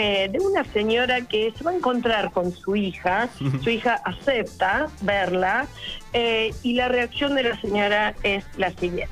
eh, 0.00 0.28
de 0.30 0.38
una 0.38 0.62
señora 0.72 1.22
que 1.22 1.52
se 1.58 1.64
va 1.64 1.72
a 1.72 1.74
encontrar 1.74 2.30
con 2.30 2.54
su 2.56 2.76
hija, 2.76 3.28
su 3.64 3.68
hija 3.70 4.00
acepta 4.04 4.88
verla, 5.02 5.66
eh, 6.12 6.54
y 6.62 6.74
la 6.74 6.86
reacción 6.88 7.34
de 7.34 7.42
la 7.42 7.60
señora 7.60 8.14
es 8.22 8.44
la 8.56 8.70
siguiente. 8.70 9.08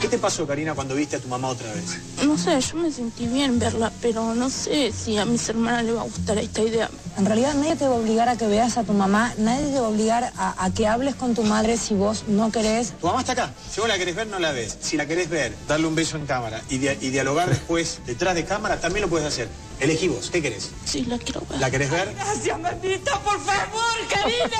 ¿Qué 0.00 0.06
te 0.06 0.18
pasó, 0.18 0.46
Karina, 0.46 0.74
cuando 0.74 0.94
viste 0.94 1.16
a 1.16 1.18
tu 1.18 1.26
mamá 1.26 1.48
otra 1.48 1.72
vez? 1.72 1.98
No 2.24 2.38
sé, 2.38 2.60
yo 2.60 2.76
me 2.76 2.90
sentí 2.92 3.26
bien 3.26 3.58
verla, 3.58 3.90
pero 4.00 4.32
no 4.34 4.48
sé 4.48 4.92
si 4.92 5.16
a 5.18 5.24
mis 5.24 5.48
hermanas 5.48 5.84
les 5.84 5.96
va 5.96 6.00
a 6.02 6.04
gustar 6.04 6.38
esta 6.38 6.60
idea. 6.62 6.88
En 7.16 7.26
realidad 7.26 7.54
nadie 7.54 7.74
te 7.74 7.88
va 7.88 7.94
a 7.96 7.98
obligar 7.98 8.28
a 8.28 8.36
que 8.36 8.46
veas 8.46 8.76
a 8.78 8.84
tu 8.84 8.92
mamá, 8.92 9.32
nadie 9.38 9.66
te 9.72 9.80
va 9.80 9.86
a 9.86 9.90
obligar 9.90 10.32
a, 10.36 10.64
a 10.64 10.72
que 10.72 10.86
hables 10.86 11.16
con 11.16 11.34
tu 11.34 11.42
madre 11.42 11.76
si 11.76 11.94
vos 11.94 12.24
no 12.28 12.52
querés. 12.52 12.92
Tu 13.00 13.06
mamá 13.08 13.20
está 13.20 13.32
acá. 13.32 13.50
Si 13.70 13.80
vos 13.80 13.88
la 13.88 13.98
querés 13.98 14.14
ver, 14.14 14.28
no 14.28 14.38
la 14.38 14.52
ves. 14.52 14.78
Si 14.80 14.96
la 14.96 15.06
querés 15.06 15.28
ver, 15.30 15.52
darle 15.66 15.88
un 15.88 15.96
beso 15.96 16.16
en 16.16 16.26
cámara 16.26 16.60
y, 16.70 16.78
dia- 16.78 16.96
y 17.00 17.10
dialogar 17.10 17.48
después 17.48 18.00
detrás 18.06 18.36
de 18.36 18.44
cámara, 18.44 18.78
también 18.80 19.02
lo 19.02 19.08
puedes 19.08 19.26
hacer. 19.26 19.48
Elegí 19.80 20.08
vos. 20.08 20.30
¿Qué 20.30 20.42
querés? 20.42 20.70
Sí, 20.84 21.04
la 21.04 21.18
quiero 21.18 21.42
ver. 21.48 21.60
¿La 21.60 21.70
querés 21.70 21.90
ver? 21.90 22.12
Gracias, 22.14 22.58
mamita, 22.58 23.20
por 23.20 23.40
favor, 23.40 23.96
Karina. 24.10 24.58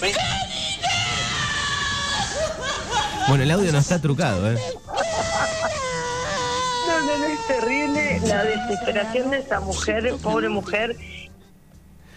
Ven. 0.00 0.12
Bueno, 3.28 3.44
el 3.44 3.50
audio 3.52 3.70
no 3.72 3.78
está 3.78 4.00
trucado, 4.00 4.50
¿eh? 4.50 4.58
No, 6.86 7.00
no, 7.00 7.18
no, 7.18 7.24
es 7.26 7.46
terrible 7.46 8.20
la 8.26 8.42
desesperación 8.42 9.30
de 9.30 9.38
esa 9.38 9.60
mujer, 9.60 10.16
pobre 10.20 10.48
mujer. 10.48 10.96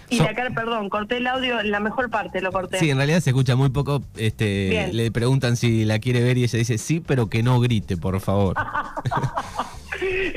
Y 0.09 0.17
So- 0.17 0.23
la 0.23 0.33
cara, 0.35 0.49
perdón, 0.51 0.89
corté 0.89 1.17
el 1.17 1.27
audio, 1.27 1.61
la 1.63 1.79
mejor 1.79 2.09
parte 2.09 2.41
lo 2.41 2.51
corté. 2.51 2.79
Sí, 2.79 2.89
en 2.89 2.97
realidad 2.97 3.19
se 3.21 3.29
escucha 3.31 3.55
muy 3.55 3.69
poco. 3.69 4.03
Este, 4.17 4.69
Bien. 4.69 4.95
le 4.95 5.11
preguntan 5.11 5.55
si 5.57 5.85
la 5.85 5.99
quiere 5.99 6.21
ver 6.21 6.37
y 6.37 6.43
ella 6.43 6.57
dice 6.59 6.77
sí, 6.77 6.99
pero 6.99 7.27
que 7.29 7.41
no 7.43 7.59
grite, 7.59 7.97
por 7.97 8.19
favor. 8.19 8.55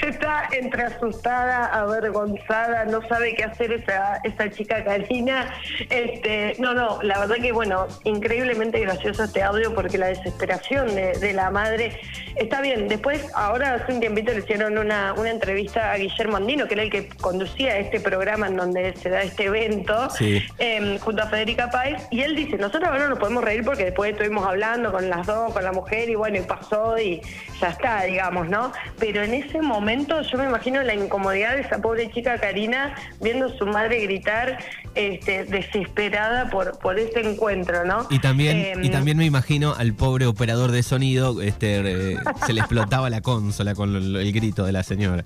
Está 0.02 0.49
entre 0.52 0.82
asustada, 0.85 1.66
avergonzada, 1.66 2.85
no 2.85 3.06
sabe 3.08 3.35
qué 3.35 3.44
hacer 3.44 3.73
esa, 3.73 4.20
esa 4.25 4.50
chica 4.50 4.85
Karina. 4.85 5.52
Este, 5.90 6.54
no, 6.58 6.75
no, 6.75 7.02
la 7.02 7.18
verdad 7.20 7.37
que 7.37 7.52
bueno, 7.52 7.87
increíblemente 8.04 8.80
gracioso 8.80 9.25
este 9.25 9.42
audio 9.42 9.75
porque 9.75 9.99
la 9.99 10.08
desesperación 10.08 10.94
de, 10.94 11.12
de 11.18 11.32
la 11.32 11.50
madre 11.50 12.00
está 12.37 12.61
bien. 12.61 12.88
Después, 12.88 13.26
ahora 13.35 13.75
hace 13.75 13.92
un 13.92 14.00
tiempito 14.00 14.32
le 14.32 14.40
hicieron 14.40 14.76
una, 14.78 15.14
una 15.14 15.30
entrevista 15.30 15.92
a 15.92 15.96
Guillermo 15.96 16.37
Andino, 16.37 16.66
que 16.68 16.75
era 16.75 16.82
el 16.82 16.90
que 16.90 17.08
conducía 17.08 17.78
este 17.78 18.00
programa 18.00 18.46
en 18.49 18.56
donde 18.56 18.94
se 18.96 19.08
da 19.11 19.23
este 19.23 19.44
evento, 19.44 20.11
Sí. 20.11 20.42
eh, 20.58 20.99
junto 21.00 21.23
a 21.23 21.26
Federica 21.26 21.70
Páez, 21.70 22.06
y 22.11 22.20
él 22.23 22.37
dice, 22.37 22.56
nosotros 22.58 22.85
ahora 22.85 23.04
no 23.04 23.11
nos 23.11 23.18
podemos 23.18 23.42
reír 23.42 23.64
porque 23.64 23.87
después 23.87 24.12
estuvimos 24.12 24.46
hablando 24.46 24.92
con 24.92 25.08
las 25.08 25.26
dos, 25.26 25.52
con 25.52 25.64
la 25.64 25.73
mujer, 25.73 26.08
y 26.11 26.14
bueno, 26.14 26.37
y 26.38 26.42
pasó 26.42 26.99
y 26.99 27.20
ya 27.61 27.68
está, 27.70 28.02
digamos, 28.02 28.49
¿no? 28.49 28.73
Pero 28.99 29.23
en 29.23 29.35
ese 29.35 29.56
ese 29.57 29.67
momento 29.67 30.23
yo 30.23 30.39
me 30.39 30.45
imagino 30.45 30.83
la 30.83 30.95
incomodidad 30.95 31.55
de 31.55 31.63
esa 31.63 31.79
pobre 31.79 32.11
chica 32.11 32.39
Karina 32.39 32.95
viendo 33.21 33.47
a 33.47 33.57
su 33.57 33.67
madre 33.67 34.01
gritar 34.01 34.59
este, 34.95 35.45
desesperada 35.45 36.49
por, 36.51 36.79
por 36.79 36.99
ese 36.99 37.21
encuentro, 37.21 37.85
¿no? 37.85 38.07
Y 38.11 38.19
también, 38.19 38.57
Em, 38.57 38.85
y 38.85 38.91
también 38.91 39.17
me 39.19 39.25
imagino 39.27 39.75
al 39.77 39.93
pobre 39.95 40.27
operador 40.27 40.73
de 40.73 40.83
sonido, 40.83 41.43
este, 41.43 42.13
eh, 42.13 42.17
se 42.47 42.53
le 42.53 42.61
explotaba 42.61 43.11
la 43.11 43.21
consola 43.21 43.75
con 43.75 43.95
el, 43.95 44.17
el 44.17 44.33
grito 44.33 44.65
de 44.65 44.73
la 44.73 44.83
señora. 44.83 45.23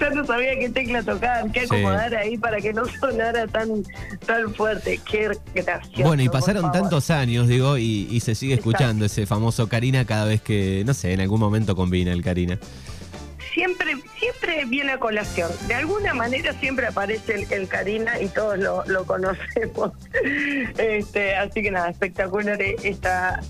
Ya 0.00 0.10
no 0.10 0.24
sabía 0.24 0.58
qué 0.58 0.70
tecla 0.70 1.02
tocar, 1.02 1.50
qué 1.52 1.60
Sí. 1.60 1.66
acomodar 1.66 2.14
ahí 2.14 2.38
para 2.38 2.58
que 2.58 2.72
no 2.72 2.84
sonara 2.86 3.46
tan, 3.46 3.84
tan 4.24 4.54
fuerte. 4.54 4.98
Qué 5.10 5.30
gracioso. 5.54 6.02
Bueno, 6.04 6.22
y 6.22 6.28
pasaron 6.28 6.72
tantos 6.72 7.10
años, 7.10 7.48
digo, 7.48 7.76
y, 7.76 8.08
y 8.10 8.20
se 8.20 8.34
sigue 8.34 8.54
escuchando 8.54 9.04
ese 9.04 9.26
famoso 9.26 9.68
Karina 9.68 10.04
cada 10.06 10.24
vez 10.24 10.40
que, 10.40 10.84
no 10.86 10.94
sé, 10.94 11.12
en 11.12 11.20
algún 11.20 11.40
momento 11.40 11.76
combina 11.76 12.12
el 12.12 12.22
Karina. 12.22 12.58
Siempre, 13.58 13.96
siempre 14.20 14.64
viene 14.66 14.92
a 14.92 14.98
colación. 15.00 15.50
De 15.66 15.74
alguna 15.74 16.14
manera 16.14 16.52
siempre 16.52 16.86
aparece 16.86 17.44
el, 17.50 17.66
Karina 17.66 18.20
y 18.20 18.28
todos 18.28 18.56
lo, 18.56 19.04
conocemos. 19.04 19.90
Este, 20.78 21.34
así 21.34 21.62
que 21.62 21.72
nada, 21.72 21.90
espectacular 21.90 22.62
esta, 22.62 23.40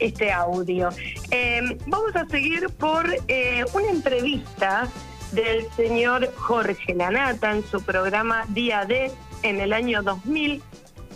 este 0.00 0.32
audio. 0.32 0.88
Eh, 1.30 1.60
vamos 1.86 2.16
a 2.16 2.26
seguir 2.28 2.70
por 2.78 3.14
eh, 3.28 3.62
una 3.74 3.90
entrevista 3.90 4.88
del 5.32 5.70
señor 5.76 6.32
Jorge 6.34 6.94
Lanata 6.94 7.52
en 7.52 7.62
su 7.62 7.82
programa 7.82 8.46
Día 8.48 8.86
D 8.86 9.12
en 9.42 9.60
el 9.60 9.74
año 9.74 10.02
2000. 10.02 10.62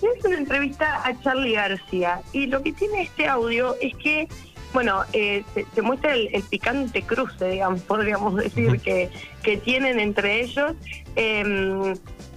Y 0.03 0.07
es 0.07 0.25
una 0.27 0.37
entrevista 0.37 1.01
a 1.07 1.19
Charlie 1.23 1.55
García. 1.55 2.21
Y 2.35 2.49
lo 2.49 2.63
que 2.63 2.75
tiene 2.75 3.01
este 3.01 3.29
audio 3.29 3.77
es 3.81 3.95
que, 3.97 4.29
bueno, 4.73 5.05
eh, 5.13 5.45
se, 5.55 5.67
se 5.75 5.83
muestra 5.83 6.15
el, 6.15 6.29
el 6.35 6.43
picante 6.43 7.03
cruce, 7.03 7.45
digamos, 7.49 7.81
podríamos 7.89 8.37
decir, 8.37 8.81
que, 8.81 9.11
que 9.43 9.57
tienen 9.59 10.01
entre 10.01 10.43
ellos. 10.43 10.73
eh, 11.17 11.95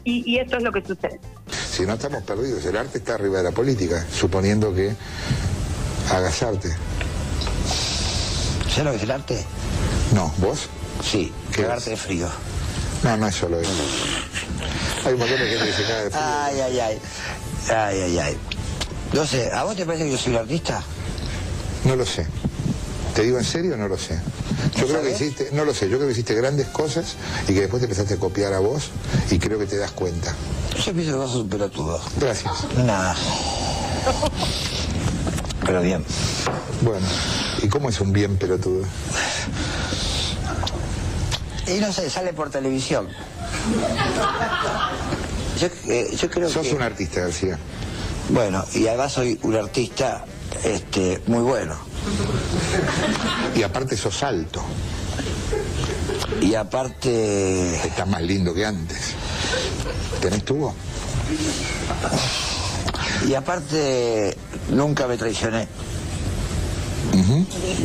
y, 0.08 0.24
y 0.32 0.38
esto 0.38 0.58
es 0.58 0.64
lo 0.64 0.72
que 0.72 0.82
sucede. 0.86 1.20
Si 1.72 1.84
no 1.84 1.94
estamos 1.94 2.22
perdidos, 2.24 2.64
el 2.66 2.78
arte 2.78 3.00
está 3.00 3.16
arriba 3.16 3.40
de 3.40 3.44
la 3.46 3.52
política, 3.52 4.06
suponiendo 4.12 4.72
que 4.76 4.94
hagas 6.12 6.44
arte. 6.44 6.70
¿Sabes 8.70 8.84
lo 8.86 8.92
que 8.92 8.98
es 8.98 9.04
el 9.04 9.12
arte? 9.12 9.44
No, 10.14 10.32
¿vos? 10.38 10.70
Sí, 11.04 11.32
¿Qué 11.52 11.64
cagarte 11.64 11.86
es? 11.86 11.90
de 11.90 11.98
frío. 11.98 12.28
No, 13.04 13.18
no 13.18 13.28
es 13.28 13.36
solo 13.36 13.60
eso. 13.60 13.72
Hay 15.06 15.14
un 15.14 15.20
montón 15.20 15.40
de 15.40 15.48
gente 15.48 15.66
que 15.66 15.74
se 15.74 15.84
caga 15.84 16.04
de 16.04 16.10
frío. 16.12 16.22
Ay, 16.24 16.60
ay, 16.62 16.80
ay. 16.80 17.00
Ay, 17.70 18.02
ay, 18.02 18.18
ay. 18.20 18.38
No 19.14 19.26
sé, 19.26 19.50
¿a 19.52 19.64
vos 19.64 19.76
te 19.76 19.86
parece 19.86 20.06
que 20.06 20.12
yo 20.12 20.18
soy 20.18 20.34
un 20.34 20.40
artista? 20.40 20.84
No 21.86 21.96
lo 21.96 22.06
sé. 22.06 22.26
¿Te 23.14 23.24
digo 23.24 23.38
en 23.38 23.46
serio? 23.46 23.78
No 23.78 23.88
lo 23.88 23.98
sé. 23.98 24.20
Yo 24.78 24.88
creo 24.88 25.02
que 25.02 25.12
hiciste, 25.12 25.50
no 25.54 25.64
lo 25.64 25.74
sé, 25.74 25.88
yo 25.88 25.98
creo 25.98 26.08
que 26.08 26.14
hiciste 26.14 26.36
grandes 26.36 26.68
cosas 26.68 27.16
y 27.48 27.54
que 27.54 27.62
después 27.62 27.80
te 27.80 27.86
empezaste 27.86 28.16
a 28.16 28.18
copiar 28.18 28.54
a 28.54 28.60
vos 28.60 28.90
y 29.32 29.40
creo 29.40 29.58
que 29.58 29.66
te 29.66 29.78
das 29.78 29.92
cuenta. 29.92 30.36
Yo 30.84 30.92
pienso 30.92 31.12
que 31.14 31.18
vos 31.18 31.32
sos 31.32 31.42
un 31.42 31.50
pelotudo. 31.50 32.02
Gracias. 32.20 32.54
Nada. 32.86 33.16
Pero 35.66 35.82
bien. 35.82 36.04
Bueno, 36.82 37.08
¿y 37.64 37.70
cómo 37.70 37.90
es 37.90 38.02
un 38.02 38.12
bien 38.12 38.38
pelotudo? 38.38 38.84
Y 41.68 41.80
no 41.80 41.92
sé, 41.94 42.10
sale 42.10 42.34
por 42.34 42.50
televisión. 42.50 43.08
Yo, 45.60 45.68
eh, 45.88 46.16
yo 46.20 46.30
creo 46.30 46.50
Sos 46.50 46.68
que... 46.68 46.76
un 46.76 46.82
artista, 46.82 47.22
García. 47.22 47.58
Bueno, 48.30 48.64
y 48.74 48.88
además 48.88 49.14
soy 49.14 49.40
un 49.44 49.56
artista 49.56 50.26
este, 50.64 51.22
muy 51.28 51.42
bueno. 51.42 51.76
Y 53.56 53.64
aparte 53.64 53.98
sos 53.98 54.24
alto. 54.24 54.64
Y 56.42 56.56
aparte... 56.56 57.76
Estás 57.88 58.08
más 58.08 58.22
lindo 58.22 58.54
que 58.54 58.66
antes. 58.66 59.14
¿Tenés 60.22 60.44
tubo? 60.44 60.74
Y 63.28 63.34
aparte, 63.34 64.38
nunca 64.70 65.08
me 65.08 65.18
traicioné, 65.18 65.68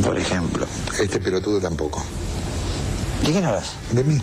por 0.03 0.17
ejemplo. 0.17 0.67
Este 0.99 1.19
pelotudo 1.19 1.59
tampoco. 1.59 2.03
¿De 3.25 3.31
quién 3.31 3.45
hablas? 3.45 3.71
De 3.91 4.03
mí. 4.03 4.21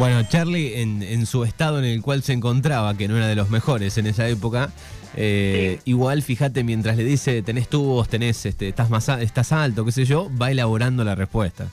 Bueno, 0.00 0.22
Charlie, 0.26 0.80
en, 0.80 1.02
en 1.02 1.26
su 1.26 1.44
estado 1.44 1.78
en 1.78 1.84
el 1.84 2.00
cual 2.00 2.22
se 2.22 2.32
encontraba, 2.32 2.96
que 2.96 3.06
no 3.06 3.18
era 3.18 3.26
de 3.26 3.34
los 3.34 3.50
mejores 3.50 3.98
en 3.98 4.06
esa 4.06 4.26
época, 4.28 4.70
eh, 5.14 5.78
igual 5.84 6.22
fíjate, 6.22 6.64
mientras 6.64 6.96
le 6.96 7.04
dice 7.04 7.42
tenés 7.42 7.68
tubos, 7.68 8.08
tenés, 8.08 8.46
este, 8.46 8.68
estás 8.68 8.88
más 8.88 9.10
estás 9.10 9.52
alto, 9.52 9.84
qué 9.84 9.92
sé 9.92 10.06
yo, 10.06 10.30
va 10.40 10.50
elaborando 10.50 11.04
la 11.04 11.14
respuesta. 11.16 11.66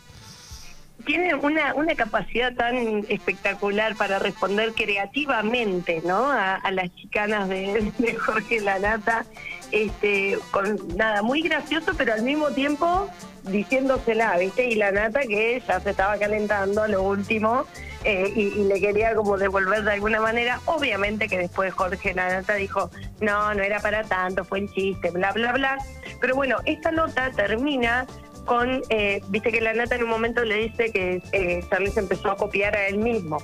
tiene 1.06 1.36
una, 1.36 1.74
una 1.76 1.96
capacidad 1.96 2.54
tan 2.54 3.06
espectacular 3.08 3.96
para 3.96 4.20
responder 4.20 4.74
creativamente 4.74 6.02
¿no? 6.06 6.30
a, 6.30 6.56
a 6.56 6.72
las 6.72 6.94
chicanas 6.96 7.48
de, 7.48 7.94
de 7.98 8.16
Jorge 8.16 8.60
Lanata, 8.60 9.26
este, 9.72 10.38
con 10.52 10.78
nada, 10.98 11.22
muy 11.22 11.42
gracioso, 11.44 11.94
pero 11.98 12.14
al 12.14 12.24
mismo 12.24 12.50
tiempo 12.50 13.10
diciéndosela, 13.50 14.38
¿viste? 14.38 14.68
Y 14.68 14.76
Lanata 14.76 15.22
que 15.22 15.64
ya 15.66 15.80
se 15.80 15.92
estaba 15.92 16.18
calentando 16.18 16.84
a 16.84 16.90
lo 16.90 17.04
último 17.04 17.66
eh, 18.04 18.32
y, 18.36 18.64
le 18.64 18.80
quería 18.80 19.16
como 19.16 19.38
devolver 19.38 19.84
de 19.84 19.94
alguna 19.94 20.22
manera. 20.22 20.60
Obviamente 20.66 21.28
que 21.28 21.38
después 21.38 21.74
Jorge 21.74 22.14
Lanata 22.14 22.56
dijo, 22.56 22.90
no, 23.22 23.54
no 23.54 23.64
era 23.64 23.80
para 23.80 24.04
tanto, 24.04 24.44
fue 24.44 24.62
un 24.62 24.70
chiste, 24.74 25.12
bla, 25.12 25.32
bla, 25.32 25.54
bla. 25.54 25.78
Pero 26.20 26.36
bueno, 26.36 26.58
esta 26.66 26.92
nota 26.92 27.32
termina 27.32 28.06
con, 28.46 28.82
eh, 28.90 29.22
viste 29.28 29.52
que 29.52 29.62
la 29.62 29.74
nata 29.74 29.96
en 29.96 30.04
un 30.04 30.10
momento 30.10 30.44
le 30.44 30.56
dice 30.56 30.92
que 30.92 31.22
eh, 31.34 31.64
Charlie 31.70 31.92
se 31.92 32.00
empezó 32.00 32.32
a 32.32 32.38
copiar 32.38 32.76
a 32.76 32.88
él 32.88 32.98
mismo. 32.98 33.38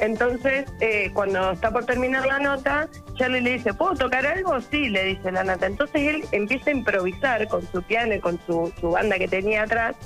Entonces, 0.00 0.64
eh, 0.80 1.10
cuando 1.12 1.52
está 1.52 1.70
por 1.70 1.84
terminar 1.84 2.26
la 2.26 2.38
nota, 2.38 2.88
Charlie 3.14 3.40
le 3.40 3.50
dice, 3.54 3.74
¿puedo 3.74 3.94
tocar 3.94 4.26
algo? 4.26 4.60
Sí, 4.60 4.88
le 4.88 5.04
dice 5.04 5.30
la 5.30 5.44
nata. 5.44 5.66
Entonces 5.66 6.00
él 6.00 6.24
empieza 6.32 6.70
a 6.70 6.72
improvisar 6.72 7.46
con 7.48 7.66
su 7.70 7.82
piano 7.82 8.14
y 8.14 8.20
con 8.20 8.40
su 8.46 8.72
banda 8.82 9.18
que 9.18 9.28
tenía 9.28 9.64
atrás. 9.64 9.96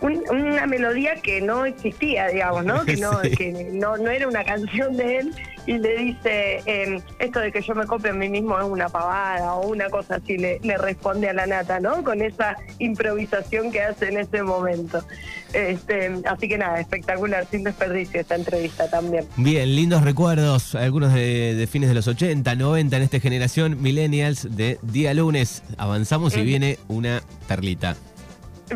Un- 0.00 0.22
una 0.30 0.66
melodía 0.66 1.16
que 1.16 1.40
no 1.40 1.66
existía, 1.66 2.28
digamos, 2.28 2.64
¿no? 2.64 2.84
Que 2.84 2.96
no, 2.96 3.20
Sí. 3.22 3.30
que 3.30 3.70
no, 3.72 3.96
no 3.96 4.10
era 4.10 4.26
una 4.28 4.44
canción 4.44 4.96
de 4.96 5.18
él 5.18 5.34
y 5.66 5.78
le 5.78 5.96
dice, 5.98 6.62
eh, 6.66 7.00
esto 7.18 7.38
de 7.40 7.52
que 7.52 7.60
yo 7.60 7.74
me 7.74 7.86
copio 7.86 8.10
a 8.10 8.14
mí 8.14 8.28
mismo 8.28 8.58
es 8.58 8.64
una 8.64 8.88
pavada 8.88 9.54
o 9.54 9.68
una 9.68 9.88
cosa 9.90 10.16
así, 10.16 10.38
le, 10.38 10.58
le 10.62 10.78
responde 10.78 11.28
a 11.28 11.32
la 11.34 11.46
nata, 11.46 11.80
¿no? 11.80 12.02
Con 12.02 12.22
esa 12.22 12.56
improvisación 12.78 13.70
que 13.70 13.82
hace 13.82 14.08
en 14.08 14.18
ese 14.18 14.42
momento. 14.42 15.04
Este, 15.52 16.12
así 16.26 16.48
que 16.48 16.58
nada, 16.58 16.80
espectacular, 16.80 17.46
sin 17.50 17.64
desperdicio 17.64 18.20
esta 18.20 18.36
entrevista 18.36 18.88
también. 18.88 19.26
Bien, 19.36 19.74
lindos 19.74 20.02
recuerdos, 20.02 20.74
algunos 20.74 21.12
de, 21.12 21.54
de 21.54 21.66
fines 21.66 21.88
de 21.88 21.94
los 21.94 22.06
80, 22.08 22.54
90 22.54 22.96
en 22.96 23.02
esta 23.02 23.20
generación, 23.20 23.80
millennials 23.82 24.56
de 24.56 24.78
día 24.82 25.12
lunes. 25.14 25.62
Avanzamos 25.76 26.36
y 26.36 26.40
Mm. 26.40 26.44
viene 26.44 26.78
una 26.88 27.22
perlita. 27.48 27.96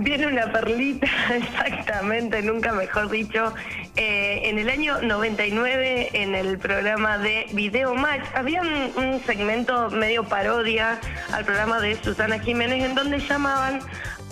Viene 0.00 0.26
una 0.26 0.50
perlita, 0.50 1.06
exactamente, 1.34 2.42
nunca 2.42 2.72
mejor 2.72 3.10
dicho. 3.10 3.54
Eh, 3.96 4.40
en 4.44 4.58
el 4.58 4.68
año 4.68 5.00
99, 5.00 6.10
en 6.12 6.34
el 6.34 6.58
programa 6.58 7.18
de 7.18 7.46
Video 7.52 7.94
Match, 7.94 8.24
había 8.34 8.62
un, 8.62 8.92
un 8.96 9.20
segmento 9.24 9.90
medio 9.90 10.24
parodia 10.24 10.98
al 11.32 11.44
programa 11.44 11.80
de 11.80 11.94
Susana 12.02 12.40
Jiménez, 12.40 12.84
en 12.84 12.94
donde 12.96 13.20
llamaban 13.20 13.80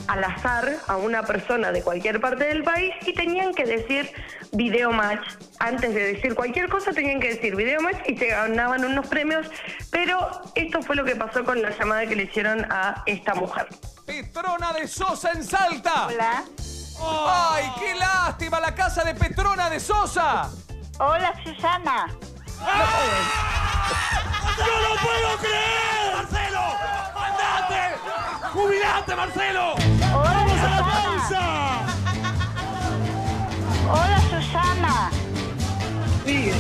al 0.08 0.24
azar 0.24 0.76
a 0.88 0.96
una 0.96 1.22
persona 1.22 1.72
de 1.72 1.82
cualquier 1.82 2.20
parte 2.20 2.44
del 2.44 2.62
país 2.62 2.92
y 3.06 3.14
tenían 3.14 3.54
que 3.54 3.64
decir 3.64 4.12
Video 4.52 4.92
Match. 4.92 5.26
Antes 5.58 5.94
de 5.94 6.12
decir 6.14 6.34
cualquier 6.34 6.68
cosa, 6.68 6.92
tenían 6.92 7.20
que 7.20 7.34
decir 7.34 7.56
Video 7.56 7.80
Match 7.80 7.98
y 8.06 8.16
se 8.16 8.26
ganaban 8.26 8.84
unos 8.84 9.06
premios. 9.06 9.46
Pero 9.90 10.42
esto 10.54 10.82
fue 10.82 10.96
lo 10.96 11.04
que 11.04 11.16
pasó 11.16 11.44
con 11.44 11.62
la 11.62 11.70
llamada 11.70 12.06
que 12.06 12.16
le 12.16 12.24
hicieron 12.24 12.66
a 12.70 13.02
esta 13.06 13.34
mujer. 13.34 13.68
Petrona 14.06 14.72
de 14.72 14.88
Sosa 14.88 15.32
en 15.32 15.44
Salta. 15.44 16.06
Hola. 16.06 16.44
¡Ay, 17.04 17.64
qué 17.78 17.94
lástima! 17.94 18.60
La 18.60 18.74
casa 18.74 19.04
de 19.04 19.14
Petrona 19.14 19.70
de 19.70 19.80
Sosa. 19.80 20.50
Hola, 20.98 21.34
Susana. 21.42 22.06
¡No 24.58 24.80
lo 24.80 24.96
puedo 25.00 25.38
creer! 25.38 26.14
¡Marcelo! 26.14 26.60
¡Jubilate, 28.52 29.16
Marcelo! 29.16 29.74
Hola, 30.14 30.30
¡Vamos 30.30 30.58
a 30.58 30.68
la 30.68 30.78
Susana. 30.78 30.92
pausa! 30.92 31.44
Hola, 33.90 34.20
Susana. 34.30 35.10
Sí. 36.26 36.52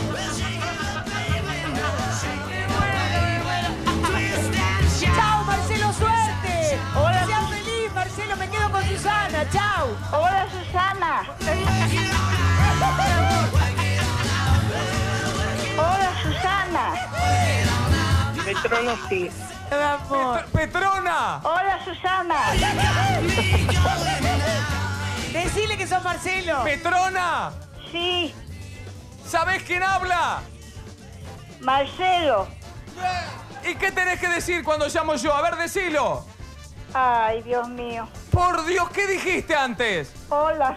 ¡Chao, 5.00 5.44
Marcelo, 5.44 5.92
suerte! 5.92 6.78
Hola. 6.94 7.26
¡Sea 7.26 7.40
feliz, 7.48 7.92
Marcelo! 7.94 8.36
Me 8.36 8.48
quedo 8.48 8.70
con 8.70 8.82
Susana. 8.84 9.44
¡Chao! 9.50 9.88
Hola, 10.12 10.46
Susana. 10.50 11.22
Hola, 15.78 16.12
Susana. 16.22 16.84
De 18.44 18.54
trono 18.62 18.96
sí. 19.08 19.30
Pet- 19.76 20.46
Petrona. 20.52 21.40
Hola, 21.44 21.78
Susana. 21.84 22.36
Decile 25.32 25.76
que 25.78 25.86
sos 25.86 26.02
Marcelo. 26.02 26.62
Petrona. 26.64 27.52
Sí, 27.90 28.34
¿Sabés 29.26 29.62
quién 29.62 29.82
habla? 29.82 30.40
Marcelo. 31.60 32.48
¿Y 33.64 33.74
qué 33.76 33.92
tenés 33.92 34.18
que 34.20 34.28
decir 34.28 34.62
cuando 34.64 34.88
llamo 34.88 35.14
yo? 35.14 35.32
A 35.34 35.40
ver, 35.42 35.56
decilo. 35.56 36.26
Ay, 36.92 37.40
Dios 37.42 37.66
mío. 37.68 38.08
Por 38.30 38.66
Dios, 38.66 38.90
¿qué 38.90 39.06
dijiste 39.06 39.54
antes? 39.56 40.12
Hola, 40.28 40.76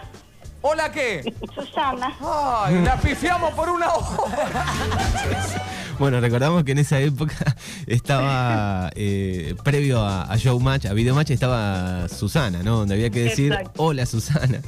¿Hola 0.62 0.90
qué? 0.90 1.34
Susana. 1.54 2.16
Ay, 2.20 2.80
la 2.82 2.96
pifiamos 2.96 3.52
por 3.54 3.68
una 3.68 3.88
hora. 3.92 4.64
Bueno, 5.98 6.20
recordamos 6.20 6.64
que 6.64 6.72
en 6.72 6.78
esa 6.78 7.00
época 7.00 7.56
estaba, 7.86 8.90
eh, 8.94 9.54
previo 9.64 10.00
a, 10.00 10.24
a 10.24 10.36
Showmatch, 10.36 10.86
a 10.86 10.92
Videomatch, 10.92 11.30
estaba 11.30 12.08
Susana, 12.08 12.62
¿no? 12.62 12.78
Donde 12.78 12.94
había 12.94 13.10
que 13.10 13.22
decir, 13.24 13.52
Exacto. 13.52 13.82
hola 13.82 14.04
Susana. 14.06 14.60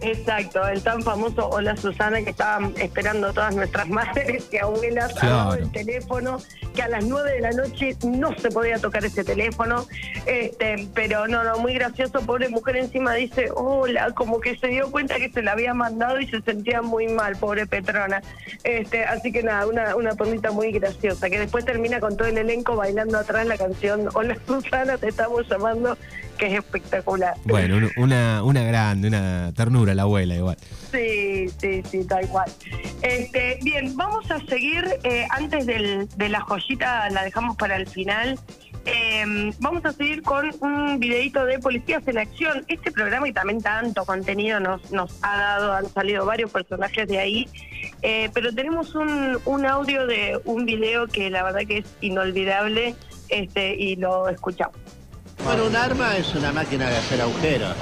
Exacto, 0.00 0.66
el 0.68 0.80
tan 0.82 1.02
famoso 1.02 1.48
Hola 1.48 1.76
Susana 1.76 2.22
que 2.22 2.30
estaban 2.30 2.72
esperando 2.78 3.32
todas 3.32 3.54
nuestras 3.56 3.88
madres 3.90 4.48
y 4.52 4.56
abuelas 4.58 5.12
Claro. 5.14 5.52
del 5.54 5.72
teléfono, 5.72 6.38
que 6.74 6.82
a 6.82 6.88
las 6.88 7.04
9 7.04 7.32
de 7.32 7.40
la 7.40 7.50
noche 7.50 7.96
no 8.06 8.32
se 8.38 8.50
podía 8.50 8.78
tocar 8.78 9.04
ese 9.04 9.24
teléfono, 9.24 9.86
este, 10.26 10.88
pero 10.94 11.26
no, 11.26 11.42
no, 11.42 11.58
muy 11.58 11.74
gracioso, 11.74 12.20
pobre 12.20 12.48
mujer 12.48 12.76
encima 12.76 13.14
dice, 13.14 13.48
hola, 13.54 14.12
como 14.14 14.40
que 14.40 14.56
se 14.56 14.68
dio 14.68 14.90
cuenta 14.92 15.16
que 15.16 15.30
se 15.30 15.42
la 15.42 15.52
había 15.52 15.74
mandado 15.74 16.20
y 16.20 16.28
se 16.28 16.40
sentía 16.42 16.80
muy 16.80 17.08
mal, 17.08 17.36
pobre 17.36 17.66
Petrona. 17.66 18.22
Este, 18.62 19.04
así 19.04 19.32
que 19.32 19.42
nada, 19.42 19.66
una, 19.66 19.96
una 19.96 20.14
tonita 20.14 20.52
muy 20.52 20.70
graciosa, 20.70 21.28
que 21.28 21.40
después 21.40 21.64
termina 21.64 21.98
con 21.98 22.16
todo 22.16 22.28
el 22.28 22.38
elenco 22.38 22.76
bailando 22.76 23.18
atrás 23.18 23.46
la 23.46 23.56
canción 23.58 24.08
Hola 24.14 24.36
Susana, 24.46 24.96
te 24.96 25.08
estamos 25.08 25.48
llamando, 25.48 25.96
que 26.38 26.46
es 26.46 26.52
espectacular. 26.54 27.34
Bueno, 27.44 27.76
un- 27.76 27.90
una, 27.96 28.42
una 28.44 28.62
grande, 28.62 29.08
una 29.08 29.52
ternura 29.54 29.94
la 29.94 30.02
abuela 30.02 30.34
igual. 30.36 30.56
Sí, 30.92 31.48
sí, 31.60 31.82
sí, 31.90 32.04
tal 32.06 32.26
cual. 32.28 32.50
Este, 33.02 33.58
bien, 33.62 33.96
vamos 33.96 34.30
a 34.30 34.38
seguir, 34.46 34.84
eh, 35.04 35.26
antes 35.30 35.66
del- 35.66 36.08
de 36.16 36.28
la 36.28 36.40
joyita, 36.40 37.10
la 37.10 37.24
dejamos 37.24 37.56
para 37.56 37.76
el 37.76 37.86
final. 37.86 38.38
Eh, 38.86 39.50
vamos 39.60 39.84
a 39.84 39.92
seguir 39.92 40.22
con 40.22 40.50
un 40.60 40.98
videito 40.98 41.44
de 41.44 41.58
Policías 41.58 42.06
en 42.08 42.16
Acción. 42.18 42.64
Este 42.68 42.90
programa 42.90 43.28
y 43.28 43.32
también 43.32 43.60
tanto 43.60 44.06
contenido 44.06 44.60
nos, 44.60 44.90
nos 44.92 45.18
ha 45.22 45.36
dado, 45.36 45.72
han 45.74 45.88
salido 45.90 46.24
varios 46.24 46.50
personajes 46.50 47.06
de 47.06 47.18
ahí. 47.18 47.48
Eh, 48.00 48.30
pero 48.32 48.54
tenemos 48.54 48.94
un, 48.94 49.38
un 49.44 49.66
audio 49.66 50.06
de 50.06 50.40
un 50.44 50.64
video 50.64 51.06
que 51.06 51.28
la 51.28 51.42
verdad 51.42 51.60
que 51.68 51.78
es 51.78 51.86
inolvidable 52.00 52.94
este, 53.28 53.74
y 53.74 53.96
lo 53.96 54.28
escuchamos. 54.30 54.76
Bueno, 55.44 55.64
un 55.66 55.76
arma 55.76 56.16
es 56.16 56.34
una 56.34 56.52
máquina 56.52 56.88
de 56.88 56.96
hacer 56.96 57.20
agujeros. 57.20 57.74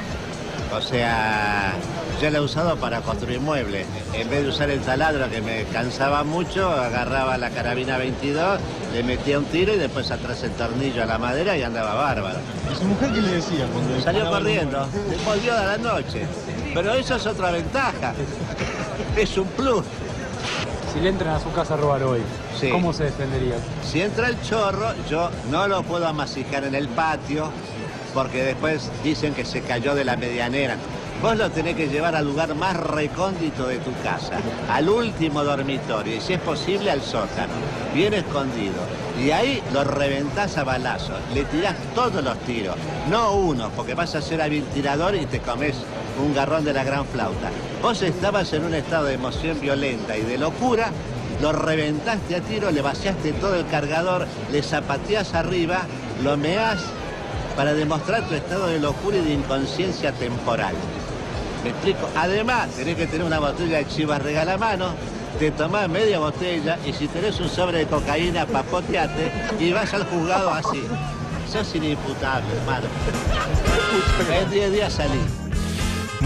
O 0.76 0.80
sea, 0.80 1.72
yo 2.20 2.30
la 2.30 2.38
he 2.38 2.40
usado 2.40 2.76
para 2.76 3.00
construir 3.00 3.40
muebles. 3.40 3.86
En 4.12 4.28
vez 4.28 4.42
de 4.42 4.48
usar 4.48 4.70
el 4.70 4.80
taladro 4.80 5.30
que 5.30 5.40
me 5.40 5.64
cansaba 5.64 6.22
mucho, 6.24 6.68
agarraba 6.68 7.38
la 7.38 7.50
carabina 7.50 7.98
22, 7.98 8.60
le 8.92 9.02
metía 9.02 9.38
un 9.38 9.44
tiro 9.46 9.74
y 9.74 9.78
después 9.78 10.10
atrás 10.10 10.42
el 10.42 10.52
tornillo 10.52 11.02
a 11.02 11.06
la 11.06 11.18
madera 11.18 11.56
y 11.56 11.62
andaba 11.62 11.94
bárbaro. 11.94 12.38
¿Y 12.72 12.76
su 12.76 12.84
mujer 12.84 13.12
qué 13.12 13.20
le 13.20 13.32
decía 13.32 13.66
cuando 13.72 14.00
Salió 14.00 14.30
corriendo, 14.30 14.86
volvió 15.24 15.56
a 15.56 15.64
la 15.64 15.78
noche. 15.78 16.26
Pero 16.74 16.94
eso 16.94 17.16
es 17.16 17.26
otra 17.26 17.50
ventaja. 17.50 18.12
Es 19.16 19.36
un 19.38 19.46
plus. 19.48 19.84
Si 20.96 21.02
le 21.02 21.10
entran 21.10 21.34
a 21.34 21.40
su 21.40 21.52
casa 21.52 21.74
a 21.74 21.76
robar 21.76 22.02
hoy, 22.04 22.22
Sí. 22.58 22.70
¿cómo 22.70 22.90
se 22.94 23.04
defendería? 23.04 23.56
Si 23.84 24.00
entra 24.00 24.28
el 24.28 24.40
chorro, 24.40 24.94
yo 25.10 25.28
no 25.50 25.68
lo 25.68 25.82
puedo 25.82 26.06
amasijar 26.06 26.64
en 26.64 26.74
el 26.74 26.88
patio 26.88 27.50
porque 28.14 28.42
después 28.42 28.90
dicen 29.04 29.34
que 29.34 29.44
se 29.44 29.60
cayó 29.60 29.94
de 29.94 30.06
la 30.06 30.16
medianera. 30.16 30.76
Vos 31.20 31.36
lo 31.36 31.50
tenés 31.50 31.76
que 31.76 31.88
llevar 31.88 32.14
al 32.16 32.24
lugar 32.24 32.54
más 32.54 32.76
recóndito 32.78 33.66
de 33.66 33.76
tu 33.78 33.90
casa, 34.02 34.38
al 34.70 34.88
último 34.88 35.44
dormitorio 35.44 36.16
y 36.16 36.20
si 36.22 36.32
es 36.32 36.40
posible 36.40 36.90
al 36.90 37.02
sótano, 37.02 37.52
bien 37.94 38.14
escondido. 38.14 38.74
Y 39.22 39.30
ahí 39.32 39.62
lo 39.74 39.84
reventás 39.84 40.56
a 40.56 40.64
balazos, 40.64 41.16
le 41.34 41.44
tirás 41.44 41.74
todos 41.94 42.24
los 42.24 42.38
tiros, 42.40 42.76
no 43.10 43.32
uno, 43.32 43.70
porque 43.76 43.92
vas 43.94 44.14
a 44.14 44.22
ser 44.22 44.40
hábil 44.40 44.64
tirador 44.74 45.14
y 45.14 45.26
te 45.26 45.40
comes 45.40 45.74
un 46.18 46.34
garrón 46.34 46.64
de 46.64 46.72
la 46.72 46.84
gran 46.84 47.06
flauta. 47.06 47.50
Vos 47.82 48.02
estabas 48.02 48.52
en 48.52 48.64
un 48.64 48.74
estado 48.74 49.06
de 49.06 49.14
emoción 49.14 49.60
violenta 49.60 50.16
y 50.16 50.22
de 50.22 50.38
locura 50.38 50.90
lo 51.40 51.52
reventaste 51.52 52.36
a 52.36 52.40
tiro, 52.40 52.70
le 52.70 52.80
vaciaste 52.80 53.32
todo 53.34 53.54
el 53.54 53.66
cargador, 53.66 54.26
le 54.50 54.62
zapateás 54.62 55.34
arriba, 55.34 55.82
lo 56.22 56.36
meás 56.36 56.80
para 57.56 57.74
demostrar 57.74 58.26
tu 58.26 58.34
estado 58.34 58.68
de 58.68 58.78
locura 58.78 59.18
y 59.18 59.22
de 59.22 59.34
inconsciencia 59.34 60.12
temporal. 60.12 60.74
¿Me 61.62 61.70
explico? 61.70 62.08
Además, 62.16 62.68
tenés 62.70 62.96
que 62.96 63.06
tener 63.06 63.26
una 63.26 63.38
botella 63.38 63.78
de 63.78 63.88
chivas 63.88 64.22
regala 64.22 64.56
mano, 64.56 64.94
te 65.38 65.50
tomás 65.50 65.88
media 65.88 66.18
botella 66.18 66.78
y 66.86 66.92
si 66.92 67.08
tenés 67.08 67.38
un 67.40 67.48
sobre 67.48 67.78
de 67.78 67.86
cocaína, 67.86 68.46
papoteate 68.46 69.30
y 69.58 69.72
vas 69.72 69.92
al 69.92 70.04
juzgado 70.04 70.50
así. 70.50 70.82
Sos 71.52 71.74
inimputable, 71.74 72.46
hermano. 72.60 72.86
En 74.32 74.50
10 74.50 74.72
días 74.72 74.92
salí. 74.92 75.45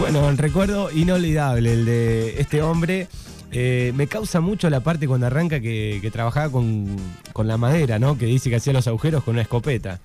Bueno, 0.00 0.30
el 0.30 0.38
recuerdo 0.38 0.90
inolvidable, 0.90 1.74
el 1.74 1.84
de 1.84 2.40
este 2.40 2.62
hombre. 2.62 3.06
Eh, 3.52 3.92
me 3.94 4.06
causa 4.06 4.40
mucho 4.40 4.70
la 4.70 4.80
parte 4.80 5.06
cuando 5.06 5.26
arranca 5.26 5.60
que, 5.60 5.98
que 6.00 6.10
trabajaba 6.10 6.50
con, 6.50 6.96
con 7.34 7.46
la 7.46 7.58
madera, 7.58 7.98
¿no? 7.98 8.16
Que 8.16 8.24
dice 8.24 8.48
que 8.48 8.56
hacía 8.56 8.72
los 8.72 8.86
agujeros 8.86 9.22
con 9.22 9.34
una 9.34 9.42
escopeta. 9.42 10.00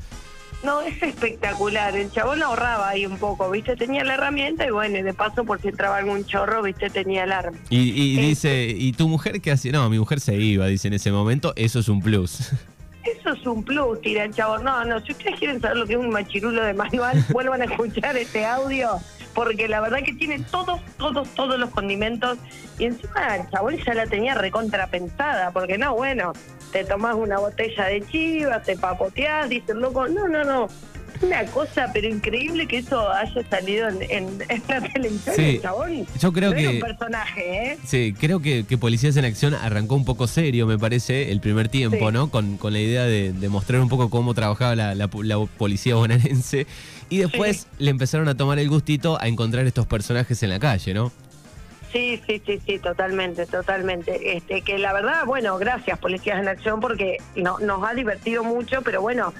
No, 0.63 0.81
es 0.81 1.01
espectacular. 1.01 1.95
El 1.95 2.11
chabón 2.11 2.43
ahorraba 2.43 2.89
ahí 2.89 3.05
un 3.05 3.17
poco, 3.17 3.49
¿viste? 3.49 3.77
Tenía 3.77 4.03
la 4.03 4.15
herramienta 4.15 4.65
y 4.67 4.71
bueno, 4.71 4.97
y 4.97 5.01
de 5.01 5.13
paso 5.13 5.45
por 5.45 5.61
si 5.61 5.69
entraba 5.69 5.97
algún 5.97 6.25
chorro, 6.25 6.61
¿viste? 6.61 6.89
Tenía 6.89 7.23
el 7.23 7.31
arma. 7.31 7.57
Y, 7.69 7.91
y 7.91 8.17
dice, 8.17 8.67
¿y 8.67 8.91
tu 8.91 9.07
mujer 9.07 9.39
qué 9.39 9.51
hacía? 9.51 9.71
No, 9.71 9.89
mi 9.89 9.97
mujer 9.97 10.19
se 10.19 10.35
iba, 10.35 10.65
dice 10.67 10.89
en 10.89 10.95
ese 10.95 11.11
momento, 11.11 11.53
eso 11.55 11.79
es 11.79 11.87
un 11.87 12.01
plus. 12.01 12.51
Eso 13.05 13.33
es 13.33 13.45
un 13.45 13.63
plus, 13.63 14.01
tira 14.01 14.23
el 14.23 14.33
chabón. 14.33 14.63
No, 14.63 14.83
no, 14.83 14.99
si 15.05 15.11
ustedes 15.11 15.37
quieren 15.37 15.61
saber 15.61 15.77
lo 15.77 15.85
que 15.85 15.93
es 15.93 15.99
un 15.99 16.09
machirulo 16.09 16.63
de 16.63 16.73
manual, 16.73 17.23
vuelvan 17.31 17.61
a 17.61 17.65
escuchar 17.65 18.17
este 18.17 18.43
audio, 18.45 18.99
porque 19.35 19.67
la 19.67 19.81
verdad 19.81 19.99
que 20.03 20.13
tiene 20.13 20.39
todos, 20.49 20.79
todos, 20.97 21.27
todos 21.35 21.59
los 21.59 21.69
condimentos. 21.69 22.39
Y 22.79 22.85
encima 22.85 23.35
el 23.35 23.49
chabón 23.51 23.77
ya 23.77 23.93
la 23.93 24.07
tenía 24.07 24.33
recontrapensada, 24.33 25.51
porque 25.51 25.77
no, 25.77 25.93
bueno, 25.93 26.33
te 26.71 26.85
tomás 26.85 27.15
una 27.15 27.37
botella 27.37 27.85
de 27.85 28.01
chivas, 28.01 28.63
te 28.63 28.77
papoteás, 28.77 29.49
dice 29.49 29.73
el 29.73 29.79
loco, 29.79 30.07
no, 30.07 30.27
no, 30.27 30.43
no. 30.43 30.67
Una 31.21 31.45
cosa, 31.45 31.89
pero 31.93 32.07
increíble 32.07 32.67
que 32.67 32.77
eso 32.79 33.09
haya 33.09 33.41
salido 33.49 33.87
en, 33.89 34.01
en, 34.03 34.27
en 34.49 34.63
la 34.67 34.81
televisión, 34.81 35.35
Sí, 35.35 35.59
chabón. 35.61 36.05
yo 36.19 36.33
creo 36.33 36.51
no 36.51 36.57
era 36.57 36.69
que- 36.69 36.75
un 36.75 36.81
personaje, 36.81 37.71
¿eh? 37.71 37.77
Sí, 37.85 38.13
creo 38.19 38.41
que, 38.41 38.65
que 38.65 38.77
Policías 38.77 39.15
en 39.17 39.25
Acción 39.25 39.53
arrancó 39.53 39.95
un 39.95 40.05
poco 40.05 40.27
serio, 40.27 40.67
me 40.67 40.77
parece, 40.77 41.31
el 41.31 41.39
primer 41.39 41.69
tiempo, 41.69 42.07
Sí. 42.07 42.13
¿no? 42.13 42.29
Con, 42.29 42.57
con 42.57 42.73
la 42.73 42.79
idea 42.79 43.03
de, 43.05 43.33
de 43.33 43.49
mostrar 43.49 43.81
un 43.81 43.89
poco 43.89 44.09
cómo 44.09 44.33
trabajaba 44.33 44.75
la, 44.75 44.95
la- 44.95 45.09
la 45.23 45.45
policía 45.57 45.95
bonaerense. 45.95 46.67
Y 47.09 47.19
después 47.19 47.67
le 47.77 47.91
empezaron 47.91 48.27
a 48.27 48.35
tomar 48.35 48.57
el 48.59 48.67
gustito 48.69 49.19
a 49.21 49.27
encontrar 49.27 49.65
estos 49.67 49.85
personajes 49.85 50.41
en 50.43 50.49
la 50.49 50.59
calle, 50.59 50.93
¿no? 50.93 51.11
Sí, 51.93 52.19
sí, 52.27 52.41
sí, 52.45 52.59
sí, 52.65 52.79
totalmente, 52.79 53.45
totalmente. 53.45 54.35
Este, 54.35 54.61
que 54.63 54.77
la 54.79 54.91
verdad, 54.91 55.23
bueno, 55.25 55.57
gracias 55.57 55.97
Policías 55.99 56.39
en 56.41 56.49
Acción 56.49 56.81
porque 56.81 57.17
no, 57.37 57.57
nos 57.59 57.87
ha 57.87 57.93
divertido 57.93 58.43
mucho, 58.43 58.81
pero 58.81 59.01
bueno, 59.01 59.33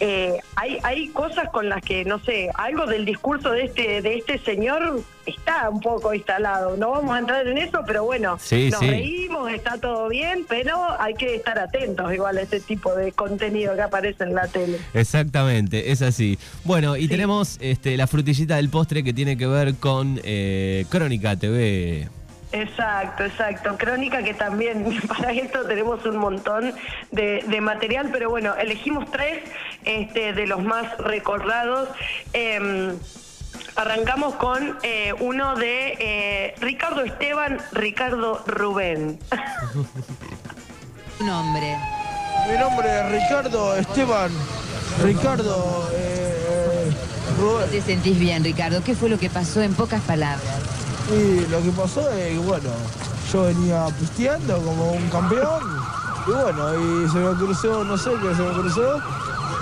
eh, 0.00 0.38
hay, 0.56 0.78
hay 0.82 1.08
cosas 1.08 1.48
con 1.50 1.68
las 1.68 1.82
que, 1.82 2.04
no 2.04 2.18
sé, 2.18 2.50
algo 2.54 2.86
del 2.86 3.04
discurso 3.04 3.50
de 3.50 3.64
este, 3.64 4.02
de 4.02 4.16
este 4.18 4.38
señor 4.38 5.00
está 5.24 5.68
un 5.70 5.80
poco 5.80 6.14
instalado. 6.14 6.76
No 6.76 6.90
vamos 6.90 7.14
a 7.16 7.18
entrar 7.18 7.46
en 7.46 7.58
eso, 7.58 7.80
pero 7.86 8.04
bueno, 8.04 8.38
Sí, 8.40 8.68
nos 8.70 8.80
sí. 8.80 8.90
reímos, 8.90 9.50
está 9.50 9.78
todo 9.78 10.08
bien, 10.08 10.44
pero 10.48 10.76
hay 11.00 11.14
que 11.14 11.34
estar 11.34 11.58
atentos 11.58 12.12
igual 12.12 12.38
a 12.38 12.42
este 12.42 12.60
tipo 12.60 12.94
de 12.94 13.10
contenido 13.12 13.74
que 13.74 13.82
aparece 13.82 14.24
en 14.24 14.34
la 14.34 14.46
tele. 14.46 14.78
Exactamente, 14.94 15.90
es 15.90 16.02
así. 16.02 16.38
Bueno, 16.64 16.96
y 16.96 17.08
tenemos 17.08 17.56
este, 17.60 17.96
la 17.96 18.06
frutillita 18.06 18.56
del 18.56 18.68
postre 18.70 19.02
que 19.02 19.12
tiene 19.12 19.36
que 19.36 19.46
ver 19.46 19.74
con 19.76 20.20
eh, 20.22 20.84
Crónica 20.90 21.36
TV. 21.36 22.08
Exacto, 22.52 23.24
exacto. 23.24 23.76
Crónica 23.76 24.22
que 24.22 24.34
también 24.34 25.00
para 25.08 25.32
esto 25.32 25.64
tenemos 25.66 26.04
un 26.06 26.16
montón 26.18 26.72
de, 27.10 27.44
de 27.46 27.60
material, 27.60 28.10
pero 28.12 28.30
bueno, 28.30 28.54
elegimos 28.56 29.10
tres 29.10 29.42
este, 29.84 30.32
de 30.32 30.46
los 30.46 30.62
más 30.62 30.96
recordados. 30.98 31.88
Eh, 32.32 32.94
arrancamos 33.76 34.34
con 34.36 34.78
eh, 34.82 35.12
uno 35.20 35.54
de 35.56 35.96
eh, 35.98 36.54
Ricardo 36.60 37.02
Esteban, 37.02 37.58
Ricardo 37.72 38.42
Rubén. 38.46 39.18
nombre. 41.20 41.76
Mi 42.50 42.58
nombre 42.58 42.88
es 42.88 43.22
Ricardo 43.22 43.76
Esteban. 43.76 44.30
Ricardo. 45.02 45.90
eh, 45.94 46.90
Rubén. 47.38 47.70
¿Te 47.70 47.80
sentís 47.82 48.18
bien, 48.18 48.44
Ricardo? 48.44 48.82
¿Qué 48.82 48.94
fue 48.94 49.08
lo 49.08 49.18
que 49.18 49.28
pasó 49.28 49.62
en 49.62 49.74
pocas 49.74 50.00
palabras? 50.02 50.75
Y 51.12 51.46
lo 51.50 51.62
que 51.62 51.70
pasó 51.70 52.10
es 52.10 52.32
que, 52.32 52.38
bueno, 52.38 52.68
yo 53.32 53.42
venía 53.44 53.86
pisteando 53.98 54.56
como 54.58 54.92
un 54.92 55.08
campeón. 55.08 55.62
Y 56.26 56.30
bueno, 56.30 56.74
y 56.74 57.08
se 57.08 57.18
me 57.18 57.34
cruzó, 57.36 57.84
no 57.84 57.96
sé 57.96 58.10
qué 58.20 58.34
se 58.34 58.42
me 58.42 58.52
cruzó. 58.52 58.98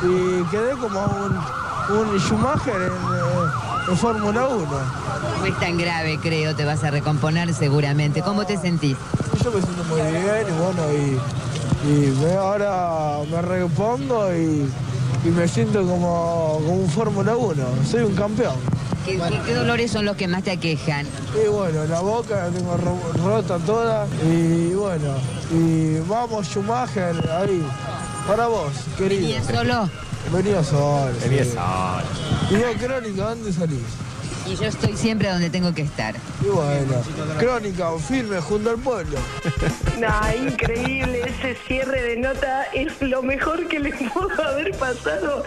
y 0.02 0.42
quedé 0.50 0.70
como 0.80 1.00
un, 1.04 1.96
un 1.96 2.18
Schumacher 2.18 2.74
en, 2.76 2.88
eh, 2.92 3.50
en 3.90 3.96
Fórmula 3.98 4.48
1. 4.48 4.66
No 5.40 5.44
es 5.46 5.58
tan 5.60 5.76
grave, 5.76 6.18
creo, 6.22 6.54
te 6.56 6.64
vas 6.64 6.82
a 6.84 6.90
recomponer 6.90 7.52
seguramente. 7.52 8.22
¿Cómo 8.22 8.46
te 8.46 8.56
sentís? 8.56 8.96
Yo 9.42 9.50
me 9.52 9.60
siento 9.60 9.84
muy 9.84 10.00
bien 10.00 10.46
y 10.48 10.52
bueno, 10.62 10.82
y, 10.92 11.90
y 11.90 12.10
me- 12.22 12.36
ahora 12.36 13.18
me 13.30 13.42
repongo 13.42 14.32
y, 14.32 14.66
y 15.26 15.28
me 15.28 15.46
siento 15.46 15.80
como, 15.86 16.54
como 16.64 16.72
un 16.76 16.88
Fórmula 16.88 17.36
1. 17.36 17.62
Soy 17.90 18.04
un 18.04 18.14
campeón. 18.14 18.54
¿Qué, 19.04 19.18
qué- 19.18 19.40
qué 19.44 19.54
dolores 19.54 19.90
son 19.90 20.04
los 20.06 20.16
que 20.16 20.26
más 20.28 20.42
te 20.42 20.50
aquejan? 20.52 21.06
Y 21.34 21.48
bueno, 21.48 21.84
la 21.84 22.00
boca 22.00 22.36
la 22.36 22.48
tengo 22.50 22.76
ro- 22.76 23.12
rota 23.24 23.58
toda 23.58 24.06
y 24.26 24.72
bueno, 24.74 25.14
y 25.52 25.98
vamos 26.08 26.46
Schumacher 26.46 27.14
ahí, 27.30 27.62
para 28.26 28.46
vos, 28.46 28.72
querido. 28.96 29.22
¿Venías 29.22 29.46
solo? 29.46 29.90
Venía 30.32 30.64
solo. 30.64 31.12
Venía 31.22 31.44
sí. 31.44 31.50
solo. 31.50 32.50
Y 32.50 32.54
vos, 32.64 32.76
Crónica, 32.82 33.24
¿dónde 33.28 33.52
salís? 33.52 33.80
Y 34.46 34.56
yo 34.56 34.64
estoy 34.66 34.96
siempre 34.96 35.30
donde 35.30 35.48
tengo 35.48 35.72
que 35.72 35.82
estar. 35.82 36.14
Y 36.42 36.48
bueno, 36.48 37.02
Crónica, 37.38 37.90
firme 37.98 38.40
junto 38.40 38.70
al 38.70 38.78
pueblo. 38.78 39.18
No, 39.98 40.46
increíble, 40.48 41.22
ese 41.22 41.56
cierre 41.66 42.02
de 42.02 42.16
nota 42.16 42.64
es 42.74 43.00
lo 43.00 43.22
mejor 43.22 43.68
que 43.68 43.78
le 43.80 43.92
pudo 43.92 44.42
haber 44.46 44.72
pasado. 44.72 45.44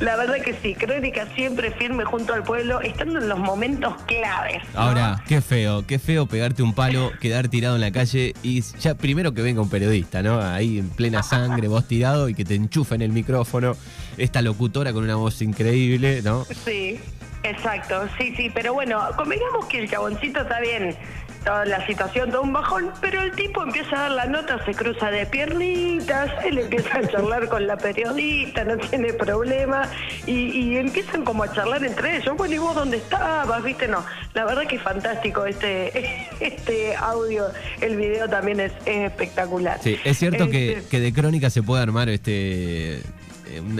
La 0.00 0.16
verdad 0.16 0.36
que 0.42 0.54
sí, 0.60 0.74
Crónica 0.74 1.26
siempre 1.36 1.70
firme 1.70 2.04
junto 2.04 2.32
al 2.32 2.42
pueblo, 2.42 2.80
estando 2.80 3.20
en 3.20 3.28
los 3.28 3.38
momentos 3.38 3.94
claves. 4.06 4.62
Ahora, 4.74 5.22
qué 5.28 5.40
feo, 5.40 5.86
qué 5.86 5.98
feo 5.98 6.26
pegarte 6.26 6.62
un 6.62 6.74
palo, 6.74 7.12
quedar 7.20 7.48
tirado 7.48 7.76
en 7.76 7.82
la 7.82 7.92
calle 7.92 8.34
y 8.42 8.62
ya 8.80 8.94
primero 8.94 9.32
que 9.32 9.42
venga 9.42 9.60
un 9.60 9.70
periodista, 9.70 10.22
¿no? 10.22 10.40
Ahí 10.40 10.78
en 10.78 10.88
plena 10.88 11.22
sangre, 11.22 11.68
vos 11.68 11.86
tirado 11.86 12.28
y 12.28 12.34
que 12.34 12.44
te 12.44 12.56
enchufen 12.56 13.02
el 13.02 13.12
micrófono. 13.12 13.76
Esta 14.16 14.42
locutora 14.42 14.92
con 14.92 15.04
una 15.04 15.14
voz 15.14 15.40
increíble, 15.40 16.22
¿no? 16.22 16.46
Sí, 16.64 16.98
exacto, 17.42 18.08
sí, 18.18 18.34
sí, 18.36 18.50
pero 18.52 18.74
bueno, 18.74 19.00
convengamos 19.16 19.66
que 19.66 19.80
el 19.80 19.90
chaboncito 19.90 20.40
está 20.40 20.60
bien, 20.60 20.96
toda 21.44 21.64
la 21.64 21.86
situación, 21.86 22.30
todo 22.30 22.42
un 22.42 22.52
bajón, 22.52 22.90
pero 23.00 23.22
el 23.22 23.32
tipo 23.32 23.62
empieza 23.62 23.96
a 23.96 24.00
dar 24.02 24.10
la 24.12 24.26
nota, 24.26 24.62
se 24.64 24.74
cruza 24.74 25.10
de 25.10 25.26
piernitas, 25.26 26.30
él 26.44 26.58
empieza 26.58 26.98
a 26.98 27.08
charlar 27.08 27.48
con 27.48 27.66
la 27.66 27.76
periodista, 27.76 28.64
no 28.64 28.76
tiene 28.76 29.12
problema, 29.14 29.88
y, 30.26 30.32
y 30.32 30.76
empiezan 30.76 31.24
como 31.24 31.44
a 31.44 31.52
charlar 31.52 31.84
entre 31.84 32.18
ellos, 32.18 32.36
bueno, 32.36 32.54
¿y 32.54 32.58
vos 32.58 32.74
dónde 32.74 32.98
estabas? 32.98 33.62
¿Viste? 33.62 33.88
No, 33.88 34.04
la 34.34 34.44
verdad 34.44 34.66
que 34.66 34.76
es 34.76 34.82
fantástico 34.82 35.46
este, 35.46 36.28
este 36.40 36.94
audio, 36.96 37.46
el 37.80 37.96
video 37.96 38.28
también 38.28 38.60
es, 38.60 38.72
es 38.84 39.10
espectacular. 39.10 39.78
Sí, 39.82 39.96
es 40.04 40.18
cierto 40.18 40.50
que, 40.50 40.72
Este, 40.72 40.88
que 40.88 41.00
de 41.00 41.12
crónica 41.12 41.48
se 41.50 41.62
puede 41.62 41.82
armar 41.82 42.08
este 42.08 43.02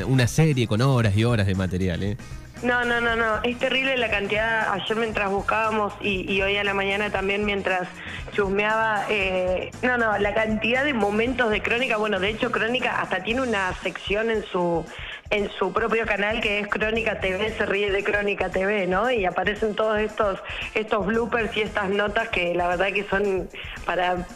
una 0.09 0.27
serie 0.27 0.66
con 0.66 0.83
horas 0.83 1.16
y 1.16 1.23
horas 1.23 1.46
de 1.46 1.55
material, 1.55 2.03
¿eh? 2.03 2.16
No, 2.62 2.85
no, 2.85 3.01
no, 3.01 3.16
no. 3.16 3.42
Es 3.42 3.59
terrible 3.59 3.96
la 3.96 4.11
cantidad. 4.11 4.73
Ayer 4.73 4.96
mientras 4.96 5.31
buscábamos 5.31 5.94
y, 6.03 6.40
hoy 6.42 6.59
a 6.59 6.64
la 6.64 6.75
mañana 6.75 7.11
también 7.11 7.44
mientras 7.46 7.88
chusmeaba. 8.33 9.07
eh, 9.09 9.70
no, 9.83 9.96
no, 9.96 10.18
la 10.18 10.35
cantidad 10.35 10.85
de 10.85 10.92
momentos 10.92 11.51
de 11.51 11.62
crónica. 11.62 11.96
Bueno, 11.96 12.20
de 12.20 12.29
hecho, 12.29 12.51
crónica 12.51 13.01
hasta 13.01 13.23
tiene 13.23 13.40
una 13.42 13.73
sección 13.83 14.31
en 14.31 14.44
su 14.44 14.85
en 15.31 15.49
su 15.49 15.73
propio 15.73 16.07
canal 16.07 16.40
que 16.40 16.59
es 16.59 16.68
Crónica 16.68 17.20
TV, 17.20 17.53
se 17.57 17.64
ríe 17.64 17.92
de 17.92 18.03
Crónica 18.03 18.49
TV, 18.49 18.88
¿no? 18.88 19.11
Y 19.11 19.25
aparecen 19.25 19.77
todos 19.77 19.99
estos 20.01 20.40
estos 20.75 21.07
bloopers 21.07 21.57
y 21.57 21.62
estas 21.62 21.88
notas 21.88 22.29
que 22.29 22.53
la 22.55 22.66
verdad 22.66 22.92
que 22.92 23.05
son 23.05 23.49
para 23.87 24.27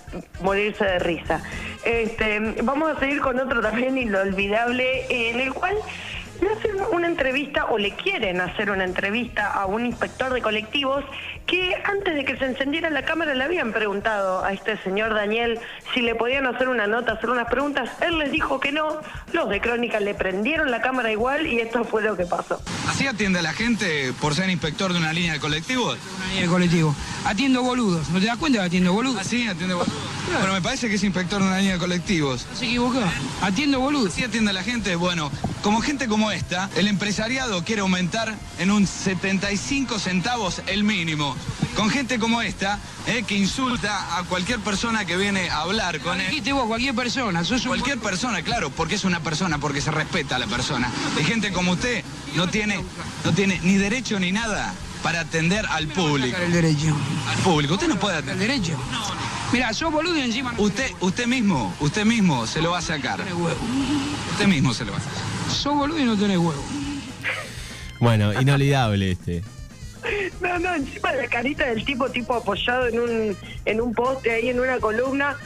morirse 0.40 0.84
de 0.84 0.98
risa. 1.00 1.42
Este, 1.84 2.38
vamos 2.62 2.96
a 2.96 3.00
seguir 3.00 3.20
con 3.20 3.38
otro 3.40 3.60
también 3.60 3.98
inolvidable 3.98 5.04
en 5.10 5.40
el 5.40 5.52
cual 5.52 5.76
le 6.40 6.50
hacen 6.50 6.76
una 6.92 7.06
entrevista 7.06 7.66
o 7.66 7.78
le 7.78 7.94
quieren 7.96 8.40
hacer 8.40 8.70
una 8.70 8.84
entrevista 8.84 9.52
a 9.52 9.66
un 9.66 9.86
inspector 9.86 10.32
de 10.32 10.42
colectivos 10.42 11.04
que 11.46 11.74
antes 11.84 12.14
de 12.14 12.24
que 12.24 12.36
se 12.36 12.46
encendiera 12.46 12.90
la 12.90 13.04
cámara 13.04 13.34
le 13.34 13.44
habían 13.44 13.72
preguntado 13.72 14.44
a 14.44 14.52
este 14.52 14.76
señor 14.82 15.14
Daniel 15.14 15.58
si 15.92 16.00
le 16.00 16.14
podían 16.14 16.46
hacer 16.46 16.68
una 16.68 16.86
nota, 16.86 17.12
hacer 17.12 17.30
unas 17.30 17.48
preguntas. 17.48 17.90
Él 18.00 18.18
les 18.18 18.32
dijo 18.32 18.60
que 18.60 18.72
no. 18.72 19.00
Los 19.32 19.48
de 19.48 19.60
Crónica 19.60 20.00
le 20.00 20.14
prendieron 20.14 20.70
la 20.70 20.80
cámara 20.80 21.12
igual 21.12 21.46
y 21.46 21.60
esto 21.60 21.84
fue 21.84 22.02
lo 22.02 22.16
que 22.16 22.24
pasó. 22.24 22.60
¿Así 22.88 23.06
atiende 23.06 23.38
a 23.40 23.42
la 23.42 23.52
gente 23.52 24.12
por 24.20 24.34
ser 24.34 24.48
inspector 24.50 24.92
de 24.92 24.98
una 24.98 25.12
línea 25.12 25.34
de 25.34 25.40
colectivos? 25.40 25.98
Una 26.16 26.26
línea 26.28 26.42
de 26.42 26.48
colectivo. 26.48 26.94
Atiendo 27.24 27.62
boludos. 27.62 28.08
¿No 28.10 28.20
te 28.20 28.26
das 28.26 28.36
cuenta 28.36 28.60
que 28.60 28.66
atiendo 28.66 28.92
boludos? 28.92 29.20
¿Ah, 29.20 29.24
sí? 29.24 29.46
¿Atiende 29.46 29.74
boludos? 29.74 29.94
Bueno, 30.38 30.54
me 30.54 30.62
parece 30.62 30.88
que 30.88 30.96
es 30.96 31.04
inspector 31.04 31.40
de 31.40 31.46
una 31.46 31.58
línea 31.58 31.74
de 31.74 31.78
colectivos. 31.78 32.46
Se 32.54 32.66
equivocó. 32.66 33.00
Atiendo 33.42 33.80
boludos. 33.80 34.12
¿Sí 34.14 34.24
atiende 34.24 34.50
a 34.50 34.54
la 34.54 34.62
gente? 34.62 34.96
Bueno, 34.96 35.30
como 35.62 35.80
gente 35.80 36.08
como 36.08 36.23
esta, 36.30 36.70
el 36.76 36.88
empresariado 36.88 37.64
quiere 37.64 37.80
aumentar 37.82 38.34
en 38.58 38.70
un 38.70 38.86
75 38.86 39.98
centavos 39.98 40.62
el 40.66 40.84
mínimo. 40.84 41.36
Con 41.76 41.90
gente 41.90 42.18
como 42.18 42.40
esta, 42.42 42.78
eh, 43.06 43.24
que 43.26 43.36
insulta 43.36 44.16
a 44.18 44.22
cualquier 44.24 44.60
persona 44.60 45.04
que 45.04 45.16
viene 45.16 45.50
a 45.50 45.60
hablar 45.62 46.00
con 46.00 46.20
él. 46.20 46.28
Dijiste 46.28 46.52
vos, 46.52 46.66
cualquier 46.66 46.94
persona. 46.94 47.44
Sos 47.44 47.62
un 47.62 47.68
Cualquier 47.68 47.98
persona, 47.98 48.42
claro, 48.42 48.70
porque 48.70 48.94
es 48.94 49.04
una 49.04 49.20
persona, 49.20 49.58
porque 49.58 49.80
se 49.80 49.90
respeta 49.90 50.36
a 50.36 50.38
la 50.38 50.46
persona. 50.46 50.90
Y 51.20 51.24
gente 51.24 51.52
como 51.52 51.72
usted 51.72 52.04
no 52.36 52.48
tiene, 52.48 52.80
no 53.24 53.32
tiene 53.32 53.60
ni 53.62 53.74
derecho 53.74 54.20
ni 54.20 54.30
nada 54.30 54.72
para 55.02 55.20
atender 55.20 55.66
al 55.66 55.88
público. 55.88 56.38
el 56.38 56.52
derecho. 56.52 56.96
Al 57.28 57.38
público. 57.38 57.74
Usted 57.74 57.88
no 57.88 57.98
puede 57.98 58.18
¿El 58.18 58.24
atender. 58.24 58.48
derecho? 58.48 58.78
Mira, 59.52 59.72
sos 59.72 59.92
boludo 59.92 60.16
y 60.16 60.22
encima 60.22 60.52
no 60.52 60.62
Usted, 60.62 60.90
usted 61.00 61.26
mismo, 61.26 61.74
usted 61.80 62.04
mismo 62.04 62.46
se 62.46 62.62
lo 62.62 62.70
va 62.70 62.78
a 62.78 62.82
sacar. 62.82 63.20
Usted 64.32 64.46
mismo 64.46 64.72
se 64.74 64.84
lo 64.84 64.92
va 64.92 64.98
a 64.98 65.00
sacar. 65.00 65.23
Sos 65.54 65.74
boludo 65.74 65.98
y 65.98 66.04
no 66.04 66.16
tenés 66.16 66.38
huevo. 66.38 66.62
Bueno, 68.00 68.38
inolvidable 68.40 69.12
este. 69.12 69.42
No, 70.40 70.58
no, 70.58 70.74
encima 70.74 71.12
la 71.12 71.26
carita 71.28 71.66
del 71.66 71.84
tipo, 71.84 72.10
tipo 72.10 72.34
apoyado 72.34 72.88
en 72.88 72.98
un, 73.00 73.36
en 73.64 73.80
un 73.80 73.94
poste 73.94 74.32
ahí 74.32 74.50
en 74.50 74.60
una 74.60 74.78
columna. 74.78 75.36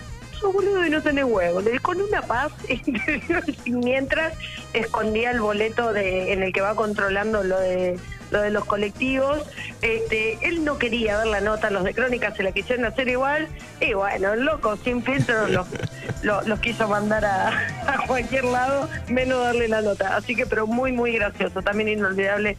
Sos 0.41 0.53
boludo 0.53 0.85
y 0.85 0.91
no 0.91 1.03
tenés 1.03 1.25
huevo. 1.25 1.61
Le 1.61 1.79
con 1.79 2.01
una 2.01 2.23
paz 2.23 2.53
mientras 3.67 4.35
escondía 4.73 5.31
el 5.31 5.41
boleto 5.41 5.93
de, 5.93 6.33
en 6.33 6.43
el 6.43 6.53
que 6.53 6.61
va 6.61 6.75
controlando 6.75 7.45
lo 7.45 7.59
de 7.61 7.99
lo 8.31 8.41
de 8.41 8.51
los 8.51 8.65
colectivos. 8.65 9.43
Este, 9.83 10.39
él 10.43 10.65
no 10.65 10.79
quería 10.79 11.19
ver 11.19 11.27
la 11.29 11.41
nota, 11.41 11.71
los 11.71 11.85
de 11.85 11.95
Crónica 11.95 12.35
se 12.35 12.43
la 12.43 12.53
quisieron 12.53 12.85
hacer 12.85 13.09
igual. 13.09 13.49
Y 13.81 13.95
bueno, 13.95 14.33
el 14.33 14.45
loco, 14.45 14.77
sin 14.77 15.03
filtro, 15.03 15.49
los, 15.49 15.67
los, 16.23 16.47
los 16.47 16.61
quiso 16.61 16.89
mandar 16.89 17.25
a, 17.25 17.49
a 17.87 18.07
cualquier 18.07 18.45
lado, 18.45 18.89
menos 19.09 19.43
darle 19.43 19.69
la 19.69 19.83
nota. 19.83 20.17
Así 20.17 20.35
que, 20.35 20.47
pero 20.47 20.67
muy, 20.67 20.93
muy 20.93 21.13
gracioso. 21.13 21.63
También 21.63 21.89
inolvidable 21.89 22.57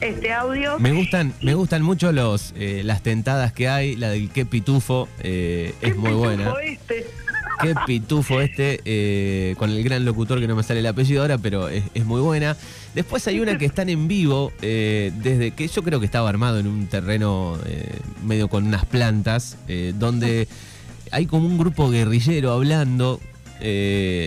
este 0.00 0.32
audio. 0.32 0.78
Me 0.78 0.92
gustan, 0.92 1.34
me 1.42 1.54
gustan 1.54 1.82
mucho 1.82 2.12
los 2.12 2.54
eh, 2.56 2.82
las 2.84 3.02
tentadas 3.02 3.52
que 3.52 3.68
hay, 3.68 3.96
la 3.96 4.10
del 4.10 4.30
qué 4.30 4.46
pitufo, 4.46 5.08
eh, 5.20 5.74
es 5.80 5.96
muy 5.96 6.12
buena. 6.12 6.50
Fue 6.50 6.72
este. 6.72 7.06
Qué 7.62 7.74
pitufo 7.86 8.40
este, 8.40 8.80
eh, 8.84 9.54
con 9.58 9.70
el 9.70 9.82
gran 9.82 10.04
locutor 10.04 10.40
que 10.40 10.48
no 10.48 10.56
me 10.56 10.62
sale 10.62 10.80
el 10.80 10.86
apellido 10.86 11.22
ahora, 11.22 11.38
pero 11.38 11.68
es, 11.68 11.84
es 11.94 12.04
muy 12.04 12.20
buena. 12.20 12.56
Después 12.94 13.26
hay 13.28 13.40
una 13.40 13.56
que 13.58 13.66
están 13.66 13.88
en 13.88 14.08
vivo, 14.08 14.52
eh, 14.62 15.12
desde 15.22 15.52
que 15.52 15.68
yo 15.68 15.82
creo 15.82 16.00
que 16.00 16.06
estaba 16.06 16.28
armado 16.28 16.58
en 16.58 16.66
un 16.66 16.86
terreno 16.86 17.58
eh, 17.66 17.98
medio 18.24 18.48
con 18.48 18.66
unas 18.66 18.84
plantas, 18.84 19.56
eh, 19.68 19.92
donde 19.96 20.48
hay 21.12 21.26
como 21.26 21.46
un 21.46 21.58
grupo 21.58 21.90
guerrillero 21.90 22.52
hablando. 22.52 23.20
eh, 23.60 24.26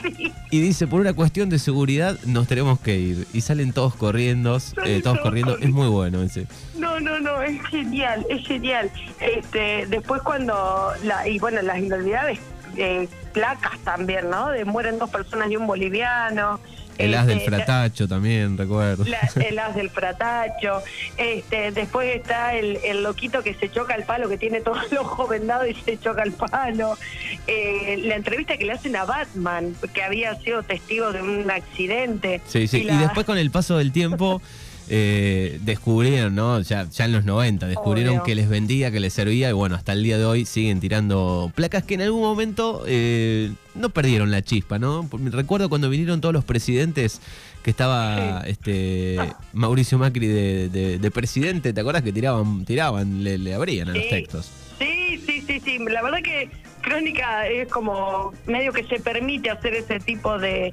y 0.50 0.60
dice, 0.60 0.86
por 0.86 1.00
una 1.00 1.12
cuestión 1.12 1.50
de 1.50 1.58
seguridad 1.58 2.18
nos 2.24 2.48
tenemos 2.48 2.80
que 2.80 2.98
ir. 2.98 3.26
Y 3.32 3.42
salen 3.42 3.72
todos 3.72 3.94
corriendo, 3.94 4.58
eh, 4.84 5.00
todos 5.02 5.18
corriendo. 5.20 5.56
Es 5.58 5.70
muy 5.70 5.88
bueno 5.88 6.22
ese. 6.22 6.46
No, 6.74 6.98
no, 6.98 7.20
no, 7.20 7.42
es 7.42 7.60
genial, 7.68 8.26
es 8.30 8.46
genial. 8.46 8.90
Este, 9.20 9.86
después 9.86 10.22
cuando, 10.22 10.92
la, 11.04 11.28
y 11.28 11.38
bueno, 11.38 11.62
las 11.62 11.78
inolvidables 11.78 12.40
eh, 12.80 13.08
placas 13.32 13.78
también, 13.84 14.30
¿no? 14.30 14.48
De 14.50 14.64
mueren 14.64 14.98
dos 14.98 15.10
personas 15.10 15.50
y 15.50 15.56
un 15.56 15.66
boliviano. 15.66 16.58
El 16.98 17.14
as 17.14 17.26
del 17.26 17.38
Este, 17.38 17.50
la- 17.50 17.56
fratacho 17.58 18.08
también, 18.08 18.58
recuerdo. 18.58 19.04
la- 19.04 19.30
el 19.42 19.58
as 19.58 19.74
del 19.74 19.88
fratacho. 19.88 20.82
Este, 21.16 21.70
después 21.72 22.14
está 22.14 22.54
el, 22.54 22.76
el 22.84 23.02
loquito 23.02 23.42
que 23.42 23.54
se 23.54 23.70
choca 23.70 23.94
al 23.94 24.02
palo, 24.02 24.28
que 24.28 24.36
tiene 24.36 24.60
todo 24.60 24.76
el 24.90 24.98
ojo 24.98 25.26
vendado 25.26 25.66
y 25.66 25.74
se 25.74 25.98
choca 25.98 26.20
al 26.22 26.32
palo. 26.32 26.98
Eh, 27.46 28.00
la 28.04 28.16
entrevista 28.16 28.58
que 28.58 28.66
le 28.66 28.72
hacen 28.72 28.96
a 28.96 29.04
Batman, 29.06 29.74
que 29.94 30.02
había 30.02 30.34
sido 30.40 30.62
testigo 30.62 31.10
de 31.12 31.22
un 31.22 31.50
accidente. 31.50 32.42
Sí, 32.46 32.66
sí. 32.68 32.80
Y, 32.80 32.84
la- 32.84 32.98
después 32.98 33.24
con 33.24 33.38
el 33.38 33.50
paso 33.50 33.78
del 33.78 33.92
tiempo 33.92 34.42
eh, 34.92 35.58
descubrieron, 35.62 36.34
¿no? 36.34 36.60
Ya, 36.60 36.86
ya 36.90 37.04
en 37.04 37.12
los 37.12 37.24
90, 37.24 37.66
descubrieron 37.68 38.14
Obvio. 38.16 38.22
que 38.24 38.34
les 38.34 38.48
vendía, 38.48 38.90
que 38.90 38.98
les 39.00 39.12
servía 39.12 39.48
y 39.48 39.52
bueno, 39.52 39.76
hasta 39.76 39.92
el 39.92 40.02
día 40.02 40.18
de 40.18 40.24
hoy 40.24 40.44
siguen 40.44 40.80
tirando 40.80 41.50
placas 41.54 41.84
que 41.84 41.94
en 41.94 42.02
algún 42.02 42.22
momento 42.22 42.82
eh, 42.88 43.52
no 43.76 43.90
perdieron 43.90 44.30
la 44.32 44.42
chispa, 44.42 44.78
¿no? 44.80 45.08
Recuerdo 45.30 45.68
cuando 45.68 45.88
vinieron 45.88 46.20
todos 46.20 46.34
los 46.34 46.44
presidentes 46.44 47.20
que 47.62 47.70
estaba 47.70 48.42
este 48.46 49.16
Mauricio 49.52 49.96
Macri 49.98 50.26
de, 50.26 50.68
de- 50.70 50.98
de 50.98 51.10
presidente, 51.10 51.72
¿te 51.72 51.80
acuerdas 51.80 52.02
que 52.02 52.12
tiraban, 52.12 52.64
tiraban, 52.64 53.22
le, 53.22 53.38
le 53.38 53.54
abrían 53.54 53.90
a 53.90 53.94
los 53.94 54.08
textos? 54.08 54.50
Sí, 54.78 55.22
sí, 55.26 55.42
sí, 55.46 55.60
sí. 55.64 55.78
La 55.88 56.02
verdad 56.02 56.18
que 56.24 56.50
Crónica 56.80 57.46
es 57.46 57.68
como 57.68 58.32
medio 58.46 58.72
que 58.72 58.82
se 58.84 58.98
permite 58.98 59.50
hacer 59.50 59.74
ese 59.74 60.00
tipo 60.00 60.38
de, 60.38 60.72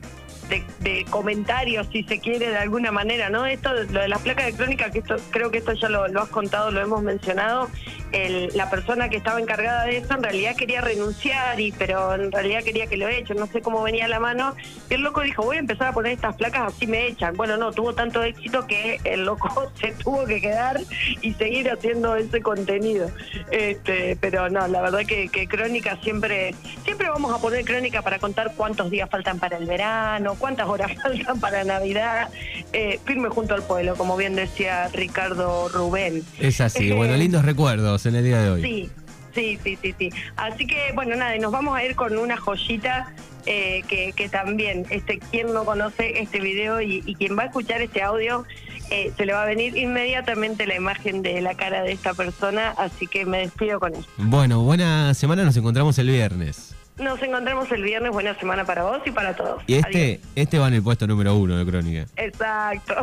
de, 0.50 0.64
de 0.80 1.06
comentarios, 1.10 1.88
si 1.92 2.04
se 2.04 2.20
quiere, 2.20 2.50
de 2.50 2.58
alguna 2.58 2.92
manera, 2.92 3.30
¿no? 3.30 3.46
Esto, 3.46 3.74
lo 3.74 4.00
de 4.02 4.08
las 4.08 4.22
placas 4.22 4.46
de 4.48 4.54
crónica, 4.54 4.90
que 4.92 5.00
esto 5.00 5.18
creo 5.32 5.52
que 5.52 5.58
esto 5.60 5.74
ya 5.74 5.90
lo, 5.90 6.04
has 6.04 6.30
contado, 6.30 6.72
lo 6.72 6.82
hemos 6.82 7.02
mencionado, 7.04 7.70
el- 8.12 8.50
la 8.56 8.70
persona 8.70 9.10
que 9.10 9.18
estaba 9.18 9.40
encargada 9.40 9.84
de 9.86 9.98
eso 9.98 10.14
en 10.14 10.24
realidad 10.24 10.56
quería 10.56 10.82
renunciar, 10.82 11.60
y 11.60 11.72
pero 11.74 12.14
en 12.16 12.32
realidad 12.32 12.64
quería 12.64 12.88
que 12.88 12.98
lo 12.98 13.08
echen, 13.08 13.38
no 13.38 13.48
sé 13.48 13.62
cómo 13.62 13.84
venía 13.84 14.08
la 14.08 14.20
mano, 14.20 14.56
y 14.90 14.94
el 14.94 15.02
loco 15.02 15.22
dijo, 15.22 15.44
voy 15.44 15.58
a 15.58 15.60
empezar 15.60 15.88
a 15.90 15.94
poner 15.94 16.14
estas 16.14 16.36
placas, 16.36 16.74
así 16.74 16.88
me 16.88 17.08
echan. 17.08 17.36
Bueno, 17.36 17.58
no, 17.58 17.72
tuvo 17.72 17.94
tanto 17.94 18.24
éxito 18.24 18.66
que 18.68 19.00
el 19.04 19.26
loco 19.26 19.72
se 19.82 19.92
tuvo 19.94 20.26
que 20.26 20.40
quedar 20.42 20.80
y 21.22 21.34
seguir 21.34 21.70
haciendo 21.70 22.16
ese 22.16 22.42
contenido. 22.42 23.10
Este, 23.52 24.18
pero 24.20 24.50
no, 24.50 24.68
la 24.68 24.82
verdad 24.82 25.02
que, 25.06 25.30
que 25.30 25.48
crónica 25.48 25.98
siempre, 26.04 26.54
siempre 26.84 27.10
vamos 27.10 27.34
a 27.34 27.42
poner 27.42 27.66
crónica 27.66 28.02
para 28.02 28.20
contar 28.20 28.54
cuántos 28.56 28.90
días 28.90 29.10
faltan 29.10 29.40
para 29.40 29.58
el 29.58 29.66
verano, 29.66 30.36
cuántas 30.38 30.68
horas 30.68 30.92
faltan 31.02 31.40
para 31.40 31.64
Navidad, 31.64 32.30
eh, 32.74 33.00
firme 33.06 33.30
junto 33.30 33.54
al 33.54 33.64
pueblo, 33.64 33.96
como 33.96 34.16
bien 34.18 34.36
decía 34.36 34.88
Ricardo 34.94 35.70
Rubén. 35.70 36.24
Es 36.40 36.62
así. 36.62 36.92
Eh, 36.92 36.94
Bueno, 36.94 37.16
lindos 37.18 37.44
recuerdos 37.46 38.06
en 38.06 38.16
el 38.16 38.24
día 38.24 38.42
de 38.42 38.50
hoy. 38.50 38.62
Sí, 38.62 38.90
sí, 39.34 39.60
sí, 39.64 39.78
sí, 39.82 39.96
sí. 39.98 40.10
Así 40.36 40.66
que, 40.68 40.92
bueno, 40.96 41.16
nada, 41.16 41.36
y 41.36 41.40
nos 41.40 41.52
vamos 41.52 41.78
a 41.78 41.84
ir 41.84 41.96
con 41.96 42.18
una 42.18 42.38
joyita 42.38 43.14
eh, 43.46 43.84
que, 43.88 44.14
que 44.14 44.30
también, 44.30 44.86
este, 44.90 45.20
quien 45.20 45.54
no 45.54 45.64
conoce 45.66 46.20
este 46.22 46.40
video 46.40 46.82
y, 46.82 47.04
y 47.06 47.16
quien 47.16 47.38
va 47.38 47.44
a 47.44 47.46
escuchar 47.48 47.82
este 47.82 48.02
audio, 48.02 48.46
eh, 48.90 49.12
se 49.18 49.26
le 49.26 49.34
va 49.34 49.44
a 49.44 49.46
venir 49.46 49.76
inmediatamente 49.76 50.66
la 50.66 50.76
imagen 50.76 51.22
de 51.22 51.42
la 51.42 51.56
cara 51.56 51.84
de 51.84 51.92
esta 51.92 52.14
persona, 52.14 52.70
así 52.78 53.06
que 53.06 53.26
me 53.26 53.40
despido 53.40 53.80
con 53.80 53.94
esto. 53.96 54.10
Bueno, 54.18 54.62
buena 54.62 55.14
semana, 55.14 55.44
nos 55.44 55.58
encontramos 55.58 55.98
el 56.00 56.08
viernes. 56.10 56.74
Nos 56.98 57.22
encontramos 57.22 57.72
el 57.72 57.84
viernes, 57.84 58.12
buena 58.12 58.38
semana 58.40 58.66
para 58.66 58.84
vos 58.84 59.00
y 59.06 59.12
para 59.12 59.36
todos. 59.36 59.62
Y 59.68 59.76
este, 59.76 60.20
este 60.36 60.58
va 60.58 60.68
en 60.68 60.76
el 60.76 60.84
puesto 60.84 61.06
número 61.06 61.36
uno 61.36 61.58
de 61.58 61.66
Crónica. 61.66 62.08
Exacto. 62.16 62.96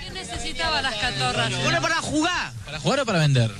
¿Qué 0.00 0.10
necesitaba 0.10 0.82
las 0.82 0.94
catorras? 0.96 1.62
Bueno, 1.62 1.80
para 1.80 1.96
jugar. 1.96 2.52
¿Para 2.64 2.80
jugar 2.80 3.00
o 3.00 3.06
para 3.06 3.18
vender? 3.20 3.50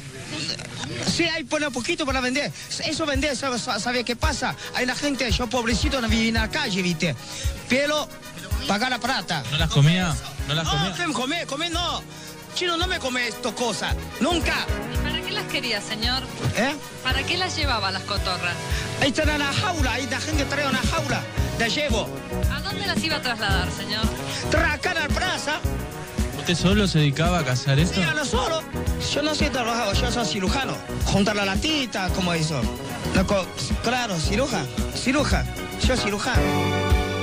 Sí, 1.06 1.24
hay 1.24 1.44
pone 1.44 1.70
poquito 1.70 2.04
para 2.04 2.20
vender. 2.20 2.50
Eso 2.84 3.06
vender, 3.06 3.36
¿sabes 3.36 3.62
sabe 3.62 4.04
qué 4.04 4.16
pasa? 4.16 4.56
Hay 4.74 4.86
la 4.86 4.94
gente, 4.94 5.30
yo 5.30 5.46
pobrecito, 5.46 6.00
no 6.00 6.08
viví 6.08 6.28
en 6.28 6.34
la 6.34 6.50
calle, 6.50 6.82
¿viste? 6.82 7.14
Pero 7.68 8.08
pagar 8.66 8.90
la 8.90 8.98
plata. 8.98 9.44
¿No 9.52 9.58
las 9.58 9.70
comía? 9.70 10.14
¿No 10.48 10.54
las 10.54 10.64
No, 10.64 10.70
comía? 10.72 10.94
¿qué 10.96 11.06
me 11.06 11.14
come? 11.14 11.46
Come 11.46 11.70
no. 11.70 12.02
Chino 12.54 12.76
no 12.76 12.86
me 12.86 12.98
come 12.98 13.28
estas 13.28 13.52
cosas. 13.52 13.94
Nunca. 14.20 14.54
¿Para 15.34 15.46
qué 15.48 15.52
las 15.52 15.52
quería, 15.52 15.80
señor? 15.80 16.22
¿Eh? 16.56 16.74
¿Para 17.02 17.22
qué 17.24 17.36
las 17.36 17.56
llevaba 17.56 17.90
las 17.90 18.02
cotorras? 18.02 18.54
Ahí 19.00 19.08
está 19.08 19.22
en 19.22 19.40
la 19.40 19.52
jaula, 19.52 19.94
ahí 19.94 20.06
la 20.08 20.20
gente 20.20 20.44
trae 20.44 20.68
una 20.68 20.78
jaula. 20.78 21.22
La 21.58 21.66
llevo. 21.66 22.08
¿A 22.52 22.60
dónde 22.60 22.86
las 22.86 23.02
iba 23.02 23.16
a 23.16 23.22
trasladar, 23.22 23.68
señor? 23.72 24.04
En 24.52 24.94
la 24.94 25.08
plaza. 25.08 25.60
¿Usted 26.38 26.54
solo 26.54 26.86
se 26.86 27.00
dedicaba 27.00 27.40
a 27.40 27.44
cazar 27.44 27.78
esto? 27.80 27.96
Sí, 27.96 28.02
a 28.02 28.14
lo 28.14 28.24
solo. 28.24 28.62
Yo 29.12 29.22
no 29.22 29.34
soy 29.34 29.50
trabajador, 29.50 29.96
yo 29.96 30.12
soy 30.12 30.24
cirujano. 30.24 30.76
Juntar 31.06 31.34
la 31.34 31.44
latita, 31.44 32.10
como 32.10 32.32
eso. 32.32 32.60
Loco, 33.16 33.44
claro, 33.82 34.18
ciruja, 34.20 34.64
ciruja. 34.94 35.44
Yo 35.84 35.96
cirujano. 35.96 37.03